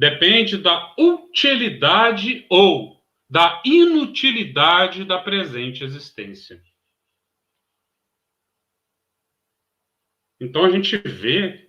[0.00, 6.62] depende da utilidade ou da inutilidade da presente existência.
[10.40, 11.68] Então a gente vê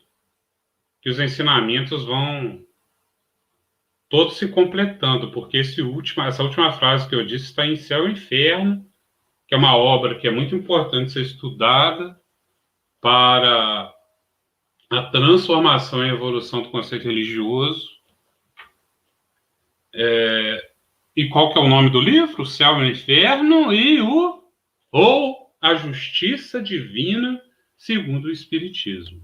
[1.02, 2.66] que os ensinamentos vão
[4.08, 8.08] todos se completando, porque esse último, essa última frase que eu disse está em Céu
[8.08, 8.90] e Inferno,
[9.46, 12.18] que é uma obra que é muito importante ser estudada
[13.02, 13.94] para
[14.90, 18.01] a transformação e evolução do conceito religioso.
[19.94, 20.72] É,
[21.16, 22.44] e qual que é o nome do livro?
[22.44, 24.42] O Céu e o Inferno e o
[24.92, 27.42] ou a Justiça Divina
[27.78, 29.22] segundo o Espiritismo.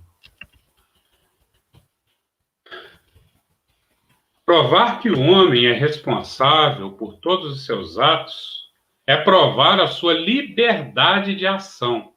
[4.46, 8.68] Provar que o homem é responsável por todos os seus atos
[9.06, 12.14] é provar a sua liberdade de ação.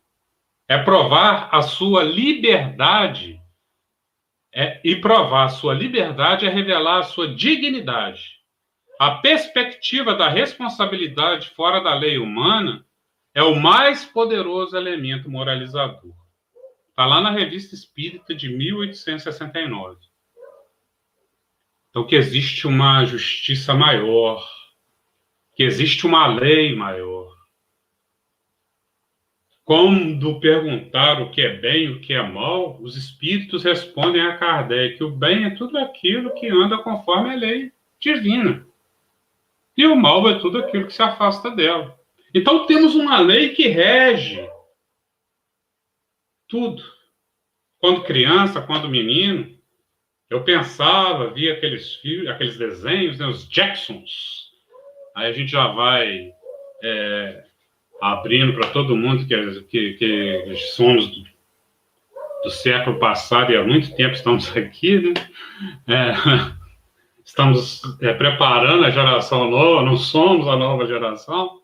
[0.69, 3.41] É provar a sua liberdade.
[4.53, 8.40] É, e provar a sua liberdade é revelar a sua dignidade.
[9.01, 12.85] A perspectiva da responsabilidade fora da lei humana
[13.35, 16.13] é o mais poderoso elemento moralizador.
[16.91, 19.97] Está lá na Revista Espírita de 1869.
[21.89, 24.47] Então, que existe uma justiça maior,
[25.57, 27.35] que existe uma lei maior.
[29.65, 34.37] Quando perguntar o que é bem e o que é mal, os espíritos respondem a
[34.37, 38.69] Kardec o bem é tudo aquilo que anda conforme a lei divina.
[39.81, 41.99] E o mal é tudo aquilo que se afasta dela.
[42.35, 44.47] Então temos uma lei que rege
[46.47, 46.83] tudo.
[47.79, 49.59] Quando criança, quando menino,
[50.29, 54.51] eu pensava, via aqueles filmes, aqueles desenhos, né, os Jacksons.
[55.15, 56.31] Aí a gente já vai
[56.85, 57.45] é,
[58.03, 61.25] abrindo para todo mundo que, que, que somos do,
[62.45, 65.15] do, século passado e há muito tempo estamos aqui, né?
[65.89, 66.60] É,
[67.31, 71.61] estamos é, preparando a geração nova, não somos a nova geração,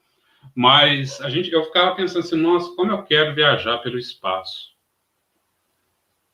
[0.55, 4.71] mas a gente, eu ficava pensando assim, nossa, como eu quero viajar pelo espaço.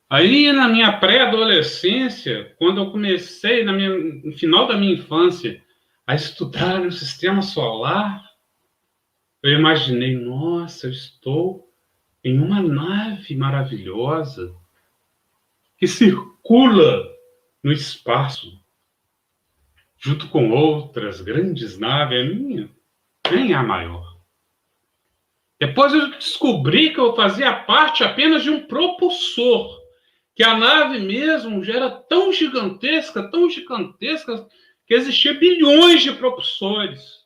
[0.07, 3.89] Aí, na minha pré-adolescência, quando eu comecei, minha,
[4.23, 5.59] no final da minha infância,
[6.05, 8.23] a estudar o sistema solar,
[9.41, 11.67] eu imaginei, nossa, eu estou
[12.23, 14.55] em uma nave maravilhosa
[15.75, 17.11] que circula
[17.63, 18.62] no espaço,
[20.03, 22.69] junto com outras grandes naves, a minha
[23.31, 24.21] nem é a maior.
[25.57, 29.81] Depois eu descobri que eu fazia parte apenas de um propulsor,
[30.35, 34.45] que a nave mesmo já era tão gigantesca, tão gigantesca,
[34.85, 37.23] que existia bilhões de propulsores.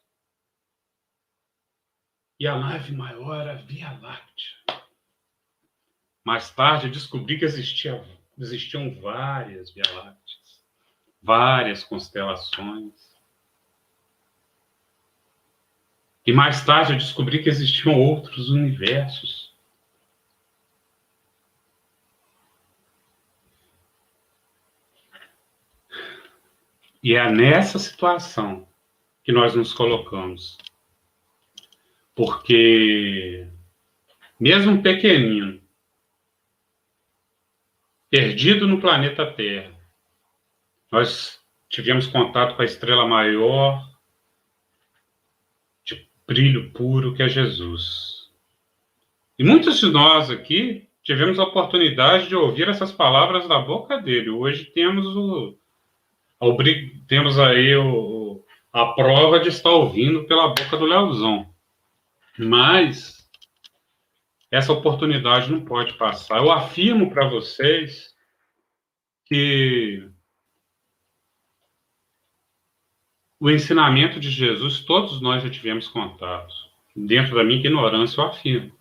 [2.40, 4.84] E a nave maior era a Via Láctea.
[6.24, 8.06] Mais tarde eu descobri que existia,
[8.38, 10.27] existiam várias Via Lácteas,
[11.22, 12.94] várias constelações.
[16.26, 19.56] E mais tarde eu descobri que existiam outros universos.
[27.02, 28.68] E é nessa situação
[29.24, 30.58] que nós nos colocamos.
[32.14, 33.48] Porque,
[34.38, 35.62] mesmo pequenino,
[38.10, 39.77] perdido no planeta Terra,
[40.92, 43.84] nós tivemos contato com a estrela maior
[45.84, 48.30] de brilho puro que é Jesus.
[49.38, 54.30] E muitos de nós aqui tivemos a oportunidade de ouvir essas palavras da boca dele.
[54.30, 55.58] Hoje temos o,
[57.08, 61.54] temos aí o, a prova de estar ouvindo pela boca do Leozão.
[62.38, 63.18] Mas
[64.50, 66.38] essa oportunidade não pode passar.
[66.38, 68.16] Eu afirmo para vocês
[69.26, 70.10] que
[73.40, 76.54] o ensinamento de Jesus, todos nós já tivemos contato.
[76.96, 78.72] Dentro da minha ignorância, eu afirmo.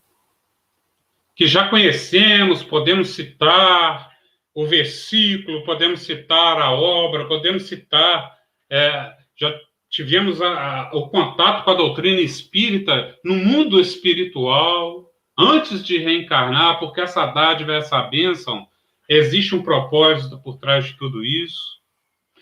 [1.35, 4.11] Que já conhecemos, podemos citar,
[4.55, 8.35] o versículo, podemos citar a obra, podemos citar,
[8.71, 9.55] é, já
[9.91, 16.79] tivemos a, a, o contato com a doutrina espírita no mundo espiritual, antes de reencarnar,
[16.79, 18.67] porque essa dádiva, essa bênção,
[19.07, 21.77] existe um propósito por trás de tudo isso.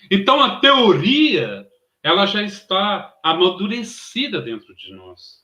[0.08, 1.63] Então, a teoria,
[2.04, 5.42] ela já está amadurecida dentro de nós.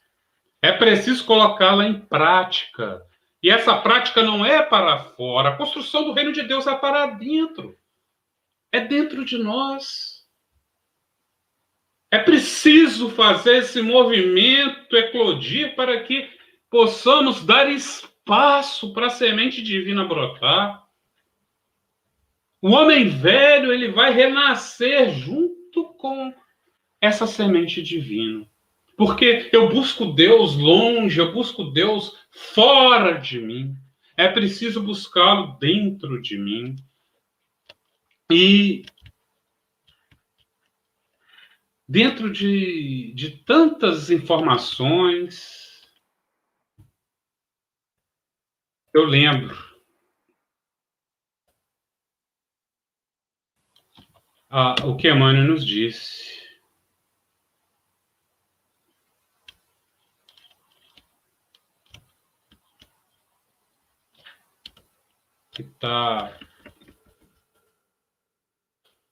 [0.61, 3.03] É preciso colocá-la em prática,
[3.43, 5.49] e essa prática não é para fora.
[5.49, 7.79] A construção do reino de Deus é para dentro.
[8.71, 10.21] É dentro de nós.
[12.11, 16.29] É preciso fazer esse movimento eclodir para que
[16.69, 20.87] possamos dar espaço para a semente divina brotar.
[22.61, 26.35] O homem velho, ele vai renascer junto com
[27.01, 28.47] essa semente divina.
[28.97, 33.75] Porque eu busco Deus longe, eu busco Deus fora de mim.
[34.17, 36.77] É preciso buscá-lo dentro de mim.
[38.31, 38.85] E
[41.89, 45.83] dentro de, de tantas informações,
[48.93, 49.57] eu lembro
[54.51, 56.40] ah, o que Emmanuel nos disse.
[65.63, 66.39] Que está.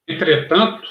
[0.06, 0.88] Entretanto,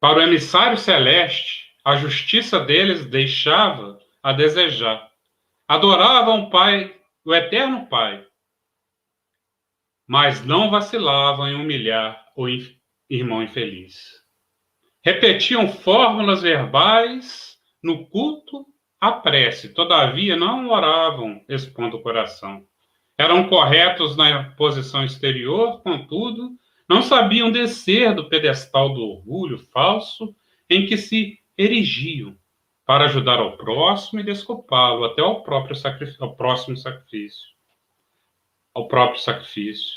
[0.00, 5.10] para o emissário celeste, a justiça deles deixava a desejar.
[5.66, 8.26] Adoravam o Pai, o eterno Pai,
[10.06, 12.46] mas não vacilavam em humilhar o
[13.10, 14.22] irmão infeliz.
[15.04, 18.66] Repetiam fórmulas verbais no culto
[19.00, 22.67] à prece, todavia não oravam expondo o coração.
[23.18, 26.52] Eram corretos na posição exterior, contudo,
[26.88, 30.32] não sabiam descer do pedestal do orgulho falso
[30.70, 32.38] em que se erigiam
[32.86, 37.48] para ajudar ao próximo e desculpá-lo até ao próprio sacrifício, ao próximo sacrifício,
[38.72, 39.96] ao próprio sacrifício.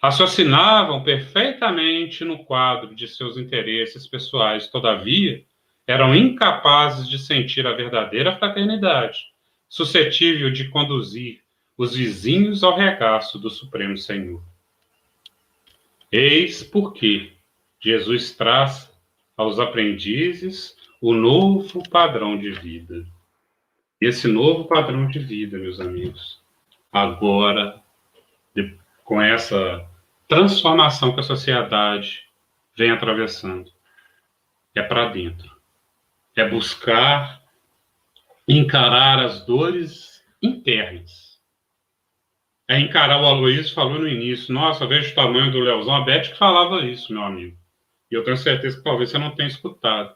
[0.00, 5.44] Raciocinavam perfeitamente no quadro de seus interesses pessoais, todavia,
[5.86, 9.18] eram incapazes de sentir a verdadeira fraternidade,
[9.68, 11.42] suscetível de conduzir
[11.80, 14.42] os vizinhos ao regaço do Supremo Senhor.
[16.12, 17.32] Eis porque
[17.80, 18.92] Jesus traz
[19.34, 23.06] aos aprendizes o novo padrão de vida.
[23.98, 26.42] Esse novo padrão de vida, meus amigos,
[26.92, 27.82] agora,
[29.02, 29.88] com essa
[30.28, 32.26] transformação que a sociedade
[32.76, 33.72] vem atravessando,
[34.74, 35.50] é para dentro.
[36.36, 37.42] É buscar
[38.46, 41.29] encarar as dores internas
[42.70, 44.54] é encarar o Aloysio falou no início.
[44.54, 45.92] Nossa, vejo o tamanho do Leozão.
[45.92, 47.56] A Beth que falava isso, meu amigo.
[48.08, 50.14] E eu tenho certeza que talvez você não tenha escutado.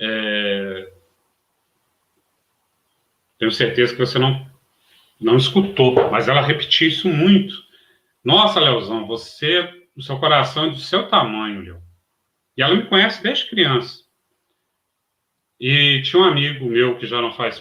[0.00, 0.92] É...
[3.36, 4.48] Tenho certeza que você não,
[5.20, 7.52] não escutou, mas ela repetiu isso muito.
[8.24, 11.82] Nossa, Leozão, você, o seu coração é do seu tamanho, Leo.
[12.56, 14.04] E ela me conhece desde criança.
[15.58, 17.58] E tinha um amigo meu que já não faz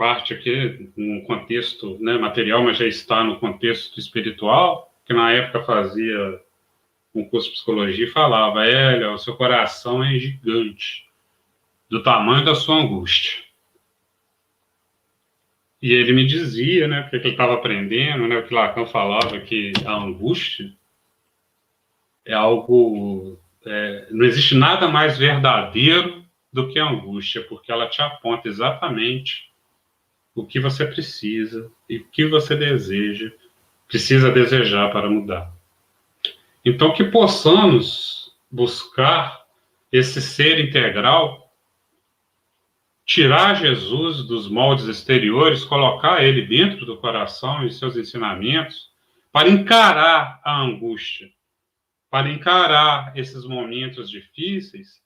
[0.00, 5.62] parte aqui no contexto né, material, mas já está no contexto espiritual, que na época
[5.62, 6.40] fazia
[7.14, 11.06] um curso de psicologia e falava, Elia, o seu coração é gigante,
[11.90, 13.42] do tamanho da sua angústia.
[15.82, 19.74] E ele me dizia, né, porque ele estava aprendendo, né, o que Lacan falava, que
[19.84, 20.72] a angústia
[22.24, 23.38] é algo.
[23.66, 29.49] É, não existe nada mais verdadeiro do que a angústia, porque ela te aponta exatamente
[30.34, 33.30] o que você precisa e o que você deseja,
[33.88, 35.52] precisa desejar para mudar.
[36.64, 39.44] Então, que possamos buscar
[39.90, 41.52] esse ser integral,
[43.04, 48.90] tirar Jesus dos moldes exteriores, colocar ele dentro do coração e seus ensinamentos,
[49.32, 51.28] para encarar a angústia,
[52.10, 55.00] para encarar esses momentos difíceis,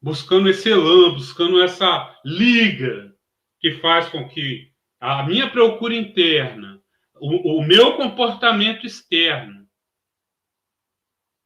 [0.00, 3.12] buscando esse elan, buscando essa liga
[3.60, 6.82] que faz com que a minha procura interna,
[7.20, 9.68] o, o meu comportamento externo,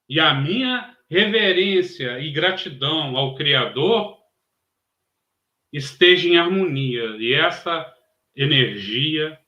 [0.09, 4.19] e a minha reverência e gratidão ao Criador
[5.73, 7.17] esteja em harmonia.
[7.19, 7.93] E essa
[8.35, 9.39] energia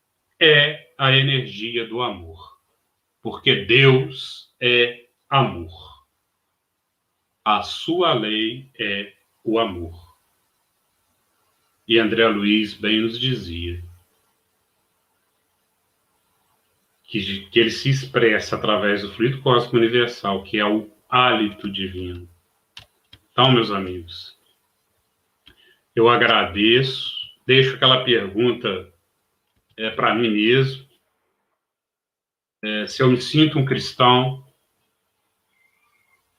[0.40, 2.56] é a energia do amor.
[3.22, 6.06] Porque Deus é amor.
[7.44, 9.12] A sua lei é
[9.44, 10.05] o amor.
[11.86, 13.82] E André Luiz bem nos dizia
[17.04, 22.28] que, que ele se expressa através do fluido cósmico universal, que é o hálito divino.
[23.30, 24.36] Então, meus amigos,
[25.94, 27.14] eu agradeço,
[27.46, 28.92] deixo aquela pergunta
[29.76, 30.86] é, para mim mesmo.
[32.62, 34.44] É, se eu me sinto um cristão,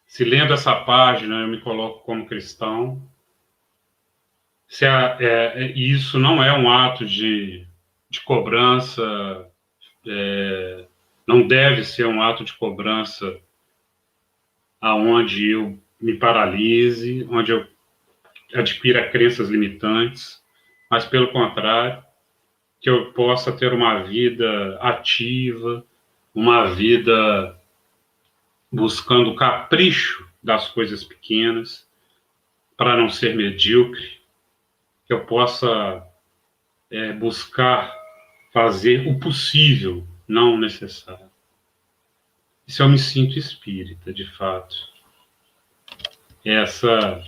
[0.05, 3.07] se lendo essa página eu me coloco como cristão,
[4.67, 7.65] se a, é, isso não é um ato de,
[8.09, 9.47] de cobrança
[10.05, 10.85] é,
[11.27, 13.37] não deve ser um ato de cobrança
[14.79, 17.67] aonde eu me paralise, onde eu
[18.53, 20.41] adquira crenças limitantes,
[20.89, 22.03] mas pelo contrário,
[22.79, 25.83] que eu possa ter uma vida ativa,
[26.33, 27.59] uma vida
[28.71, 31.85] buscando o capricho das coisas pequenas,
[32.77, 34.16] para não ser medíocre,
[35.07, 36.05] que eu possa
[36.91, 37.95] é, buscar
[38.51, 41.29] fazer o possível, não o necessário.
[42.67, 44.75] Isso eu me sinto espírita, de fato.
[46.43, 47.23] Essa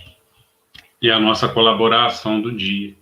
[1.02, 2.94] é a nossa colaboração do dia.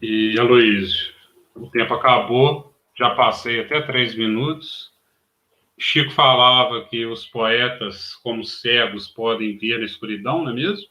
[0.00, 1.12] E, Aloysio,
[1.54, 4.90] o tempo acabou, já passei até três minutos.
[5.78, 10.86] Chico falava que os poetas, como cegos, podem ver a escuridão, não é mesmo?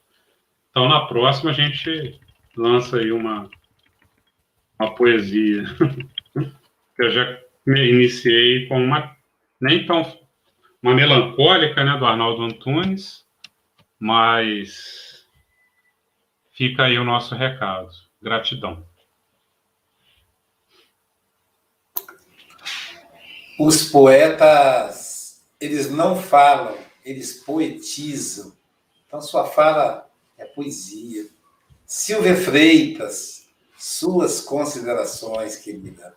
[0.76, 2.20] Então, na próxima, a gente
[2.58, 3.50] lança aí uma,
[4.78, 5.64] uma poesia
[6.36, 9.16] que eu já iniciei com uma
[9.62, 10.04] nem tão
[10.84, 13.26] uma melancólica, né, do Arnaldo Antunes,
[13.98, 15.26] mas
[16.52, 17.90] fica aí o nosso recado.
[18.22, 18.86] Gratidão.
[23.58, 28.54] Os poetas, eles não falam, eles poetizam.
[29.08, 30.05] Então, sua fala
[30.38, 31.26] é poesia.
[31.86, 36.14] Silvia Freitas, suas considerações, querida.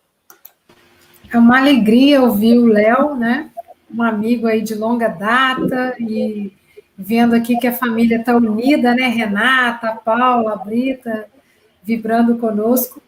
[1.30, 3.50] É uma alegria ouvir o Léo, né?
[3.92, 6.52] Um amigo aí de longa data e
[6.96, 9.08] vendo aqui que a família está unida, né?
[9.08, 11.28] Renata, Paula, Brita,
[11.82, 13.00] vibrando conosco.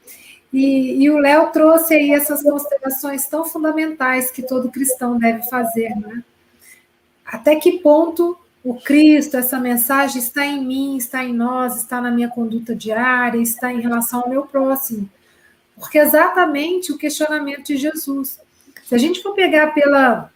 [0.52, 5.90] E, e o Léo trouxe aí essas considerações tão fundamentais que todo cristão deve fazer,
[5.96, 6.22] né?
[7.24, 12.10] Até que ponto o Cristo, essa mensagem está em mim, está em nós, está na
[12.10, 15.08] minha conduta diária, está em relação ao meu próximo.
[15.78, 18.38] Porque é exatamente o questionamento de Jesus.
[18.84, 20.30] Se a gente for pegar pela,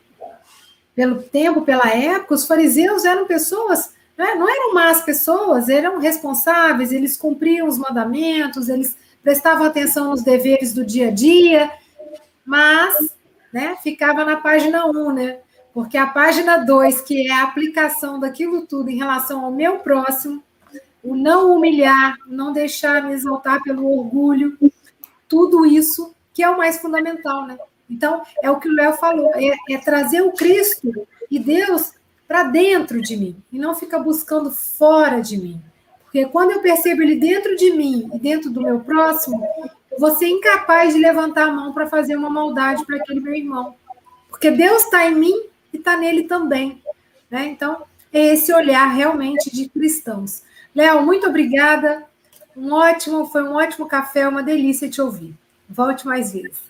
[0.95, 6.93] pelo tempo, pela época, os fariseus eram pessoas, né, não eram más pessoas, eram responsáveis,
[6.93, 11.71] eles cumpriam os mandamentos, eles prestavam atenção nos deveres do dia a dia,
[12.45, 12.95] mas
[13.53, 15.39] né, ficava na página 1, né?
[15.75, 20.41] Porque a página 2, que é a aplicação daquilo tudo em relação ao meu próximo,
[21.03, 24.57] o não humilhar, não deixar me exaltar pelo orgulho,
[25.29, 27.59] tudo isso que é o mais fundamental, né?
[27.91, 30.91] Então, é o que o Léo falou, é, é trazer o Cristo
[31.29, 31.93] e Deus
[32.27, 35.61] para dentro de mim, e não ficar buscando fora de mim.
[36.05, 39.45] Porque quando eu percebo ele dentro de mim e dentro do meu próximo,
[39.91, 43.35] eu vou ser incapaz de levantar a mão para fazer uma maldade para aquele meu
[43.35, 43.75] irmão.
[44.31, 46.83] Porque Deus está em mim e está nele também.
[47.31, 47.47] Né?
[47.47, 50.43] Então, é esse olhar realmente de cristãos.
[50.75, 52.07] Léo, muito obrigada.
[52.57, 55.35] Um ótimo, foi um ótimo café, uma delícia te ouvir.
[55.69, 56.63] Volte mais vezes.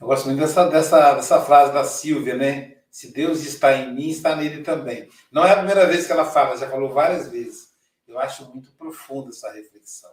[0.00, 2.76] Eu gosto muito dessa, dessa, dessa frase da Silvia, né?
[2.90, 5.08] Se Deus está em mim, está nele também.
[5.30, 7.68] Não é a primeira vez que ela fala, já falou várias vezes.
[8.06, 10.10] Eu acho muito profunda essa reflexão.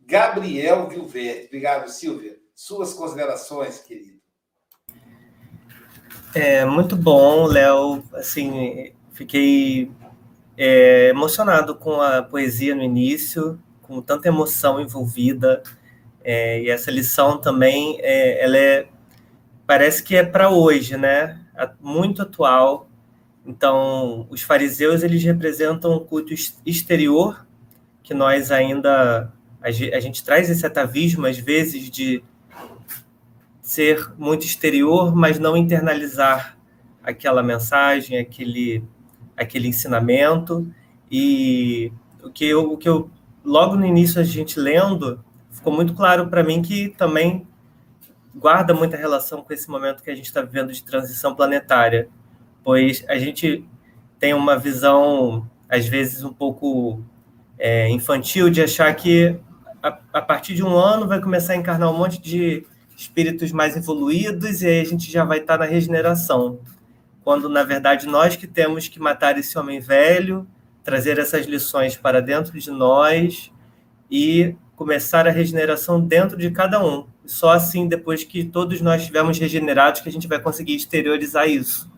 [0.00, 1.46] Gabriel Vilverde.
[1.46, 2.38] Obrigado, Silvia.
[2.54, 4.15] Suas considerações, querido.
[6.38, 8.04] É muito bom, Léo.
[8.12, 9.90] Assim, fiquei
[10.54, 15.62] é, emocionado com a poesia no início, com tanta emoção envolvida.
[16.22, 18.86] É, e essa lição também, é, ela é,
[19.66, 21.40] parece que é para hoje, né?
[21.80, 22.86] Muito atual.
[23.46, 26.34] Então, os fariseus eles representam um culto
[26.66, 27.46] exterior
[28.02, 29.32] que nós ainda
[29.62, 32.22] a gente traz esse atavismo às vezes de
[33.66, 36.56] ser muito exterior, mas não internalizar
[37.02, 38.84] aquela mensagem, aquele
[39.36, 40.72] aquele ensinamento.
[41.10, 41.92] E
[42.22, 43.10] o que eu, o que eu
[43.44, 45.18] logo no início a gente lendo
[45.50, 47.44] ficou muito claro para mim que também
[48.32, 52.08] guarda muita relação com esse momento que a gente está vivendo de transição planetária,
[52.62, 53.64] pois a gente
[54.20, 57.02] tem uma visão às vezes um pouco
[57.58, 59.36] é, infantil de achar que
[59.82, 62.64] a, a, partir de um ano vai começar a encarnar um monte de
[62.96, 66.58] espíritos mais evoluídos e aí a gente já vai estar na regeneração
[67.26, 70.46] quando na verdade nós que temos que matar esse homem velho,
[70.84, 73.52] trazer essas lições para dentro de nós
[74.08, 77.04] e começar a regeneração dentro de cada um.
[77.24, 81.90] Só assim, depois que todos nós estivermos regenerados, que a gente vai conseguir exteriorizar isso.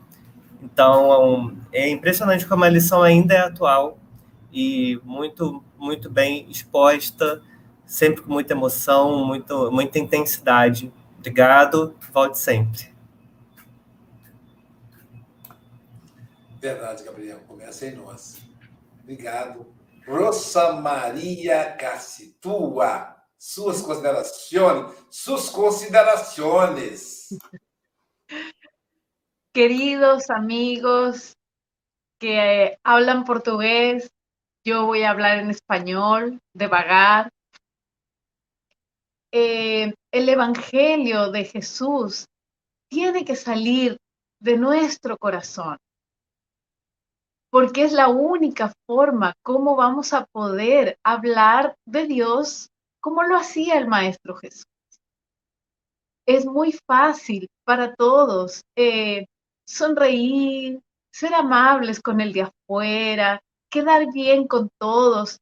[0.63, 3.99] Então, é impressionante como a lição ainda é atual
[4.51, 7.43] e muito, muito bem exposta,
[7.89, 10.93] sempre com muita emoção, muito, muita intensidade.
[11.19, 12.93] Obrigado, volte sempre.
[16.61, 17.41] Verdade, Gabriel.
[17.49, 18.41] Começa em nós.
[19.03, 19.67] Obrigado.
[20.07, 27.29] Rosa Maria Cassitua, suas considerações, suas considerações.
[29.55, 31.37] Queridos amigos
[32.19, 34.11] que hablan portugués,
[34.65, 37.31] yo voy a hablar en español, devagar.
[39.33, 42.27] Eh, el Evangelio de Jesús
[42.89, 43.99] tiene que salir
[44.41, 45.77] de nuestro corazón
[47.51, 52.69] porque es la única forma como vamos a poder hablar de Dios
[53.01, 54.67] como lo hacía el Maestro Jesús.
[56.27, 59.27] Es muy fácil para todos eh,
[59.67, 65.39] sonreír, ser amables con el de afuera, quedar bien con todos,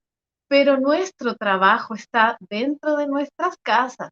[0.48, 4.10] pero nuestro trabajo está dentro de nuestras casas.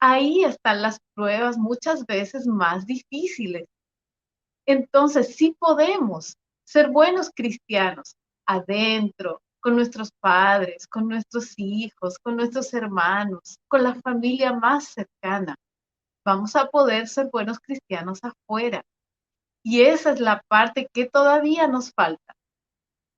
[0.00, 3.66] Ahí están las pruebas muchas veces más difíciles.
[4.66, 12.74] Entonces, sí podemos ser buenos cristianos adentro, con nuestros padres, con nuestros hijos, con nuestros
[12.74, 15.56] hermanos, con la familia más cercana.
[16.22, 18.82] Vamos a poder ser buenos cristianos afuera.
[19.64, 22.34] Y esa es la parte que todavía nos falta.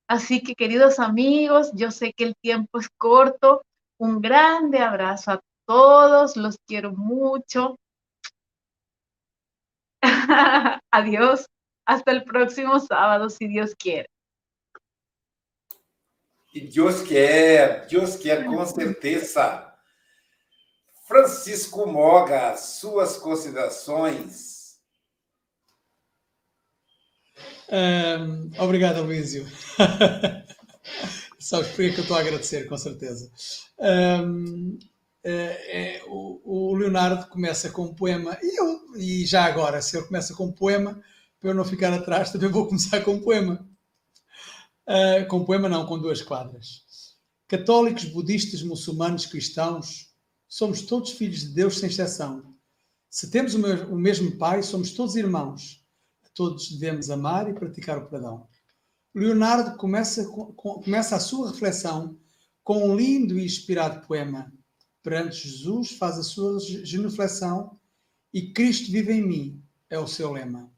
[0.07, 3.61] Así que queridos amigos, yo sé que el tiempo es corto.
[3.99, 7.77] Un grande abrazo a todos, los quiero mucho.
[10.91, 11.45] Adiós.
[11.85, 14.09] Hasta el próximo sábado, si Dios quiere.
[16.53, 19.73] E Deus quer, Deus quer com certeza.
[21.07, 24.56] Francisco Moga, suas considerações.
[28.59, 29.45] Obrigado, Luísio.
[31.39, 33.31] Sabes por que eu estou a agradecer, com certeza.
[33.79, 34.77] Um,
[35.23, 39.97] é, é, o, o, Leonardo começa com um poema, e, eu, e já agora, se
[39.97, 41.01] ele começa com um poema,
[41.39, 43.65] para eu não ficar atrás, também vou começar com um poema.
[44.87, 46.83] Uh, com um poema, não, com duas quadras.
[47.47, 50.13] Católicos, budistas, muçulmanos, cristãos,
[50.47, 52.55] somos todos filhos de Deus, sem exceção.
[53.09, 55.81] Se temos o mesmo Pai, somos todos irmãos.
[56.37, 58.47] Todos devemos amar e praticar o perdão.
[59.13, 62.15] Leonardo começa, com, começa a sua reflexão
[62.63, 64.53] com um lindo e inspirado poema.
[65.01, 67.79] Perante Jesus faz a sua genuflexão
[68.31, 70.71] e Cristo vive em mim, é o seu lema.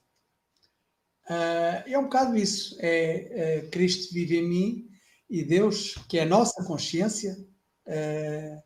[1.25, 2.77] Uh, é um bocado isso.
[2.79, 4.89] É, uh, Cristo vive em mim
[5.29, 7.37] e Deus, que é a nossa consciência,
[7.85, 8.63] uh,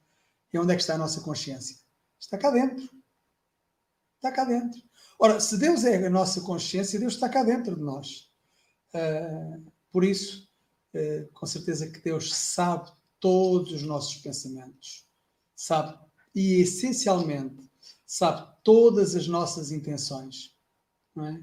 [0.54, 1.76] e onde é que está a nossa consciência?
[2.20, 2.88] Está cá dentro.
[4.18, 4.80] Está cá dentro.
[5.26, 8.30] Ora, se Deus é a nossa consciência, Deus está cá dentro de nós.
[8.94, 10.52] Uh, por isso,
[11.34, 15.08] com certeza que Deus sabe todos os nossos pensamentos,
[15.56, 15.98] sabe,
[16.36, 17.72] e essencialmente,
[18.06, 20.54] sabe todas as nossas intenções.
[21.18, 21.40] É?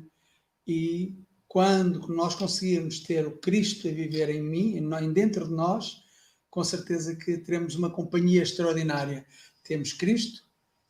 [0.67, 1.19] E
[1.49, 6.03] quando nós conseguirmos ter o Cristo a viver em mim, em dentro de nós,
[6.51, 9.25] com certeza que teremos uma companhia extraordinária.
[9.65, 10.45] Temos Cristo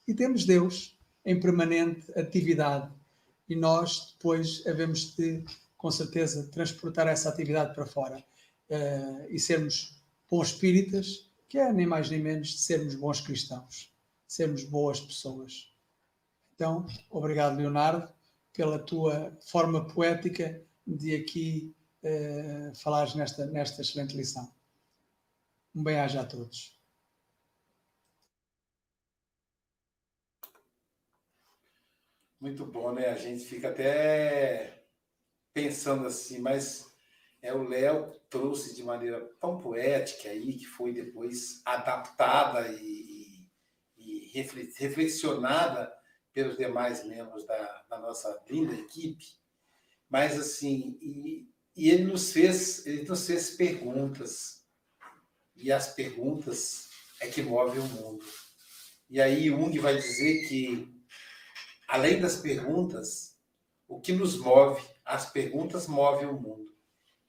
[0.08, 2.90] e temos Deus em permanente atividade.
[3.48, 5.44] E nós depois havemos de,
[5.76, 8.18] com certeza, transportar essa atividade para fora
[8.68, 13.92] uh, e sermos bons espíritas, que é nem mais nem menos de sermos bons cristãos,
[14.26, 15.74] sermos boas pessoas.
[16.54, 18.08] Então, obrigado, Leonardo
[18.52, 24.52] pela tua forma poética de aqui uh, falares nesta, nesta excelente lição.
[25.74, 26.79] Um bem-aja a todos.
[32.40, 33.10] Muito bom, né?
[33.10, 34.82] A gente fica até
[35.52, 36.90] pensando assim, mas
[37.42, 43.46] é o Léo trouxe de maneira tão poética aí, que foi depois adaptada e,
[43.98, 45.92] e, reflexionada
[46.32, 49.26] pelos demais membros da, da nossa linda equipe,
[50.08, 54.64] mas assim, e, e, ele nos fez, ele nos fez perguntas,
[55.54, 56.88] e as perguntas
[57.20, 58.24] é que movem o mundo.
[59.10, 60.88] E aí Jung vai dizer que,
[61.90, 63.36] além das perguntas,
[63.88, 66.72] o que nos move, as perguntas movem o mundo.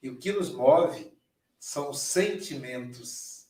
[0.03, 1.11] E o que nos move
[1.59, 3.47] são os sentimentos.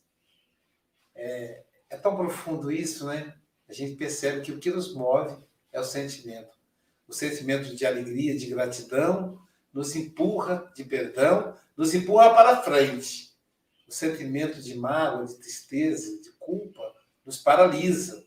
[1.14, 3.36] É, é tão profundo isso, né?
[3.68, 5.36] a gente percebe que o que nos move
[5.70, 6.56] é o sentimento.
[7.06, 9.38] O sentimento de alegria, de gratidão,
[9.70, 13.32] nos empurra de perdão, nos empurra para frente.
[13.86, 16.94] O sentimento de mágoa, de tristeza, de culpa,
[17.24, 18.24] nos paralisa.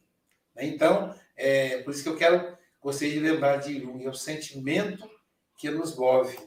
[0.56, 0.68] Né?
[0.68, 2.55] Então, é por isso que eu quero,
[2.86, 5.10] gostaria de lembrar de Jung, é o sentimento
[5.58, 6.38] que nos move.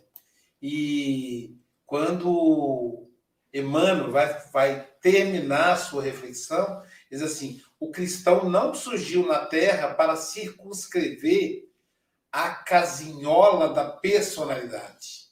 [0.62, 3.10] E quando
[3.52, 6.80] Emmanuel vai, vai terminar a sua reflexão,
[7.10, 11.68] diz assim: o cristão não surgiu na terra para circunscrever
[12.30, 15.26] a casinhola da personalidade.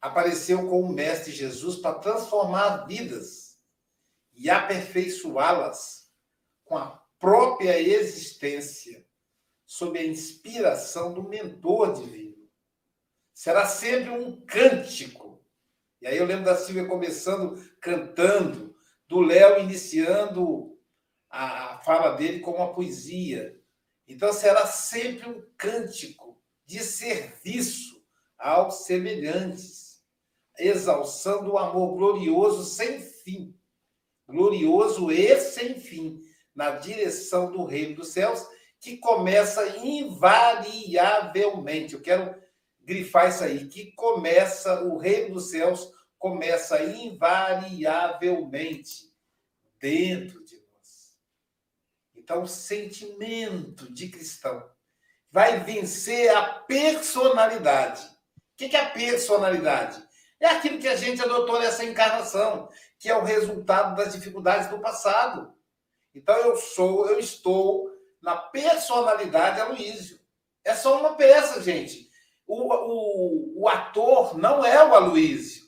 [0.00, 3.58] Apareceu com o Mestre Jesus para transformar vidas
[4.34, 6.08] e aperfeiçoá-las
[6.64, 9.04] com a própria existência,
[9.72, 12.46] sob a inspiração do mentor divino.
[13.32, 15.42] Será sempre um cântico.
[16.02, 18.76] E aí eu lembro da Silvia começando cantando,
[19.08, 20.78] do Léo iniciando
[21.30, 23.58] a, fala dele como uma poesia.
[24.06, 28.04] Então será sempre um cântico de serviço
[28.38, 30.04] aos semelhantes,
[30.58, 33.58] exalçando o amor glorioso sem fim,
[34.28, 36.20] glorioso e sem fim,
[36.54, 38.46] na direção do reino dos céus,
[38.82, 41.94] que começa invariavelmente.
[41.94, 42.34] Eu quero
[42.82, 49.10] grifar isso aí, que começa o reino dos céus começa invariavelmente
[49.80, 50.60] dentro de
[52.22, 54.64] então, o sentimento de cristão
[55.30, 58.06] vai vencer a personalidade.
[58.06, 60.00] O que é a personalidade?
[60.38, 62.68] É aquilo que a gente adotou nessa encarnação,
[62.98, 65.52] que é o resultado das dificuldades do passado.
[66.14, 67.90] Então, eu sou, eu estou
[68.22, 70.20] na personalidade Aloísio.
[70.64, 72.08] É só uma peça, gente.
[72.46, 75.64] O, o, o ator não é o Aloísio.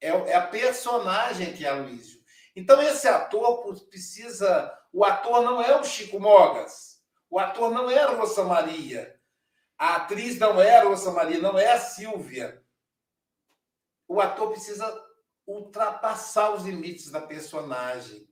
[0.00, 2.20] É, é a personagem que é Aloísio.
[2.56, 7.02] Então, esse ator precisa o ator não é o Chico Mogas.
[7.28, 9.20] O ator não é a Rosa Maria.
[9.76, 12.64] A atriz não é a Rosa Maria, não é a Silvia.
[14.06, 14.86] O ator precisa
[15.44, 18.24] ultrapassar os limites da personagem,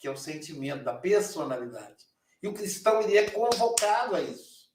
[0.00, 2.09] que é o sentimento da personalidade.
[2.42, 4.70] E o cristão ele é convocado a isso.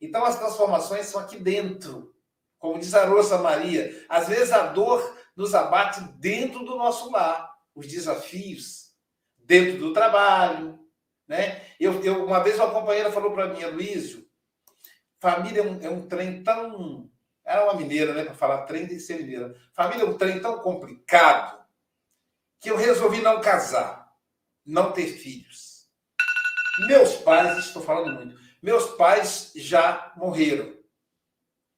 [0.00, 2.14] Então as transformações são aqui dentro.
[2.58, 7.52] Como diz a Rosa Maria, às vezes a dor nos abate dentro do nosso lar,
[7.74, 8.92] os desafios,
[9.36, 10.78] dentro do trabalho.
[11.26, 11.62] Né?
[11.78, 14.26] Eu, eu, uma vez uma companheira falou para mim, Luísio,
[15.20, 17.10] família é um, é um trem tão.
[17.44, 18.24] Era uma mineira, né?
[18.24, 19.54] Para falar trem tem que ser mineira.
[19.74, 21.62] Família é um trem tão complicado
[22.58, 24.10] que eu resolvi não casar,
[24.64, 25.73] não ter filhos.
[26.80, 30.74] Meus pais, estou falando muito, meus pais já morreram.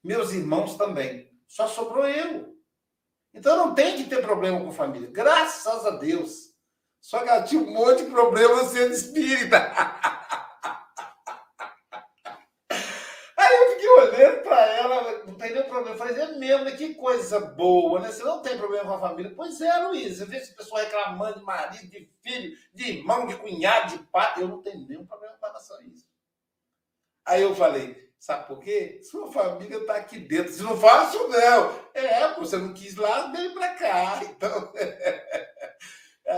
[0.02, 1.28] Meus irmãos também.
[1.48, 2.56] Só sobrou eu.
[3.34, 5.10] Então não tem que ter problema com família.
[5.10, 6.54] Graças a Deus.
[7.00, 9.58] Só que ela tinha um monte de problema sendo espírita.
[13.36, 15.85] Aí eu fiquei olhando para ela, não tem nenhum problema.
[15.96, 16.76] Eu falei, é mesmo, né?
[16.76, 18.12] que coisa boa, né?
[18.12, 19.32] Você não tem problema com a família.
[19.34, 20.18] Pois é, Luiz.
[20.18, 24.34] Você vê esse pessoal reclamando de marido, de filho, de irmão, de cunhado, de pai.
[24.36, 26.06] Eu não tenho nenhum problema com relação a isso.
[27.24, 29.00] Aí eu falei, sabe por quê?
[29.02, 30.52] Sua família está aqui dentro.
[30.52, 31.86] Você não faço, não.
[31.94, 34.20] É, você não quis lá, veio para cá.
[34.28, 34.72] Então.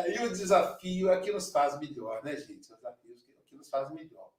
[0.06, 2.70] E o desafio é que nos faz melhor, né, gente?
[2.70, 4.30] O desafio é que nos faz melhor.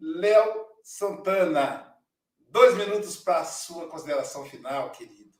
[0.00, 1.89] Léo Santana,
[2.50, 5.30] dois minutos para a sua consideração final, querido.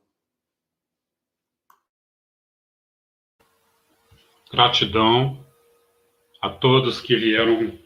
[4.52, 5.46] Gratidão
[6.42, 7.78] a todos que vieram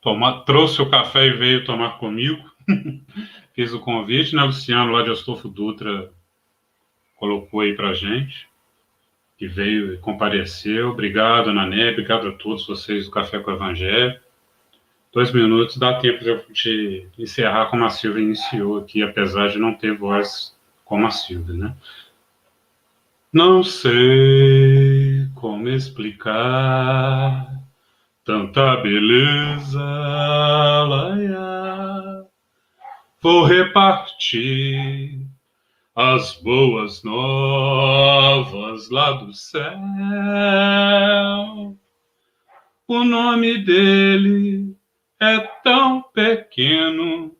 [0.00, 2.42] tomar, trouxe o café e veio tomar comigo.
[3.54, 4.42] Fiz o convite, né?
[4.44, 6.12] Luciano, lá de Astolfo Dutra,
[7.16, 8.48] colocou aí para gente
[9.42, 10.90] que veio e compareceu.
[10.90, 14.21] Obrigado, Nané, obrigado a todos vocês do Café com o Evangelho.
[15.12, 19.94] Dois minutos, dá tempo de, encerrar como a Silvia iniciou aqui, apesar de não ter
[19.94, 20.56] voz
[20.86, 21.76] como a Silvia, né?
[23.30, 27.46] Não sei como explicar
[28.24, 29.78] tanta beleza,
[30.88, 32.24] laia.
[33.20, 35.26] Vou repartir
[35.94, 39.78] as boas novas lá do céu.
[42.88, 44.74] O nome dele
[45.22, 47.36] é tão pequeno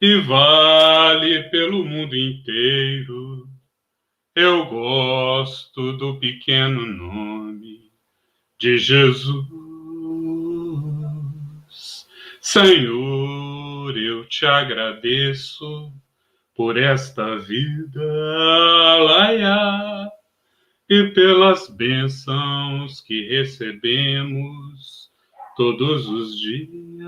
[0.00, 3.48] e vale pelo mundo inteiro.
[4.32, 7.90] Eu gosto do pequeno nome
[8.60, 9.44] de Jesus.
[12.40, 15.92] Senhor, eu te agradeço
[16.54, 18.04] por esta vida,
[19.00, 20.08] laia,
[20.88, 24.99] e pelas bênçãos que recebemos
[25.60, 27.04] todos os dias.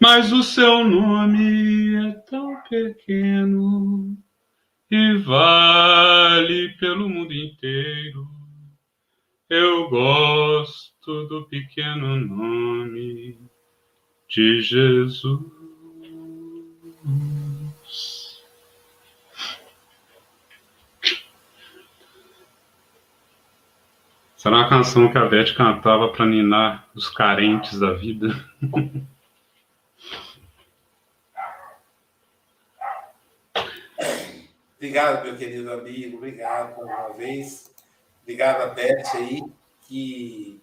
[0.00, 4.16] Mas o seu nome é tão pequeno
[4.90, 8.26] e vale pelo mundo inteiro.
[9.50, 13.38] Eu gosto do pequeno nome
[14.26, 15.42] de Jesus.
[24.46, 28.28] Será uma canção que a Beth cantava para ninar os carentes da vida?
[34.76, 36.18] Obrigado, meu querido amigo.
[36.18, 37.74] Obrigado por uma vez.
[38.22, 39.42] Obrigado a Beth aí,
[39.80, 40.62] que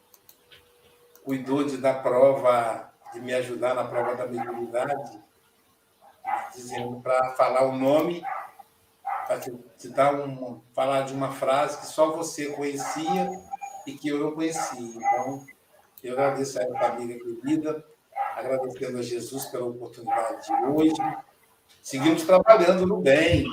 [1.26, 5.20] cuidou de dar prova, de me ajudar na prova da mediunidade,
[6.56, 8.24] dizendo para falar o nome,
[9.28, 13.28] para te, te, dar um, falar de uma frase que só você conhecia
[13.86, 14.80] e que eu não conhecia.
[14.80, 15.46] Então,
[16.04, 17.86] eu agradeço a amiga querida,
[18.36, 21.18] agradecendo a Jesus pela oportunidade de hoje.
[21.82, 23.46] Seguimos trabalhando no bem.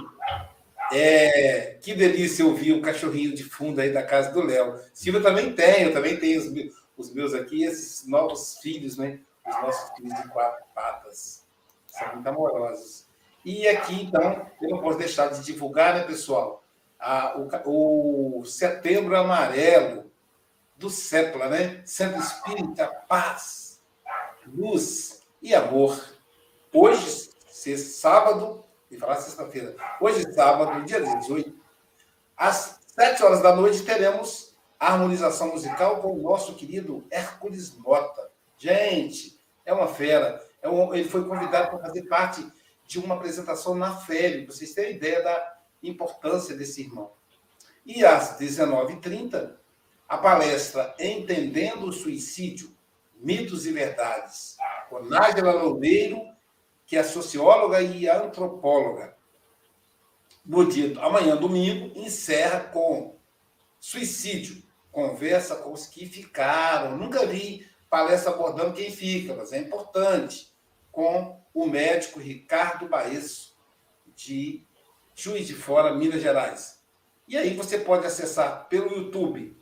[0.92, 4.80] É, que delícia ouvir um cachorrinho de fundo aí da casa do Léo.
[4.92, 9.20] Silvia também tem, eu também tenho os, os meus aqui, esses novos filhos, né?
[9.46, 11.44] Os nossos filhos de quatro patas.
[11.86, 13.06] São muito amorosos.
[13.44, 16.64] E aqui, então, eu não posso deixar de divulgar, né, pessoal?
[16.98, 19.99] A, o, o Setembro Amarelo,
[20.80, 21.82] do CEPLA, né?
[21.84, 23.82] Centro Espírita Paz,
[24.46, 26.02] Luz e Amor.
[26.72, 27.28] Hoje,
[27.76, 31.54] sábado, e falar sexta-feira, hoje, sábado, dia 18,
[32.34, 38.30] às 7 horas da noite, teremos a harmonização musical com o nosso querido Hércules Mota.
[38.56, 40.42] Gente, é uma fera.
[40.62, 42.50] É um, ele foi convidado para fazer parte
[42.86, 47.12] de uma apresentação na FEB, vocês terem ideia da importância desse irmão.
[47.84, 49.60] E às 19h30,
[50.10, 52.76] a palestra Entendendo o Suicídio,
[53.14, 54.56] Mitos e Verdades,
[54.88, 56.26] com Nájila Loureiro,
[56.84, 59.16] que é socióloga e antropóloga.
[60.44, 63.14] No dia, amanhã, domingo, encerra com
[63.78, 66.98] suicídio, conversa com os que ficaram.
[66.98, 70.52] Nunca vi palestra abordando quem fica, mas é importante,
[70.90, 73.56] com o médico Ricardo Baesso,
[74.16, 74.66] de
[75.14, 76.80] Juiz de Fora, Minas Gerais.
[77.28, 79.59] E aí você pode acessar pelo YouTube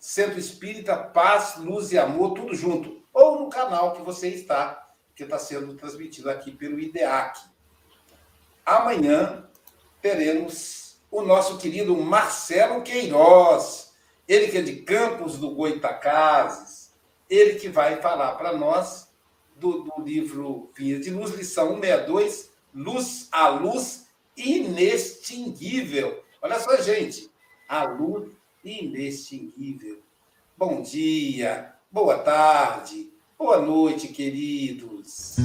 [0.00, 3.02] Centro Espírita Paz, Luz e Amor, tudo junto.
[3.12, 7.38] Ou no canal que você está, que está sendo transmitido aqui pelo IDEAC.
[8.64, 9.46] Amanhã
[10.00, 13.92] teremos o nosso querido Marcelo Queiroz,
[14.26, 16.94] ele que é de Campos do Goitacazes,
[17.28, 19.12] ele que vai falar para nós
[19.56, 26.24] do, do livro Vinha de Luz, lição 162, Luz a Luz Inextinguível.
[26.40, 27.30] Olha só, gente,
[27.68, 29.98] a luz inextinguível.
[30.56, 35.36] Bom dia, boa tarde, boa noite, queridos.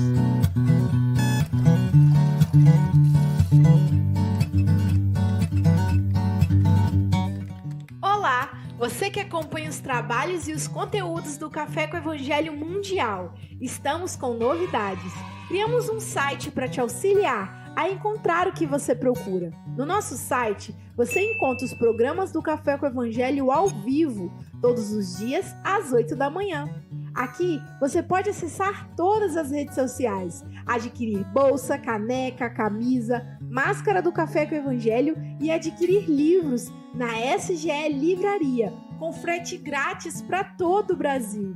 [8.01, 13.33] Olá, você que acompanha os trabalhos e os conteúdos do Café com Evangelho Mundial.
[13.61, 15.13] Estamos com novidades.
[15.47, 19.51] Criamos um site para te auxiliar a encontrar o que você procura.
[19.75, 25.17] No nosso site, você encontra os programas do Café com Evangelho ao vivo, todos os
[25.17, 26.69] dias às 8 da manhã.
[27.13, 34.45] Aqui você pode acessar todas as redes sociais, adquirir bolsa, caneca, camisa, máscara do Café
[34.45, 37.07] com Evangelho e adquirir livros na
[37.37, 41.55] SGE Livraria, com frete grátis para todo o Brasil.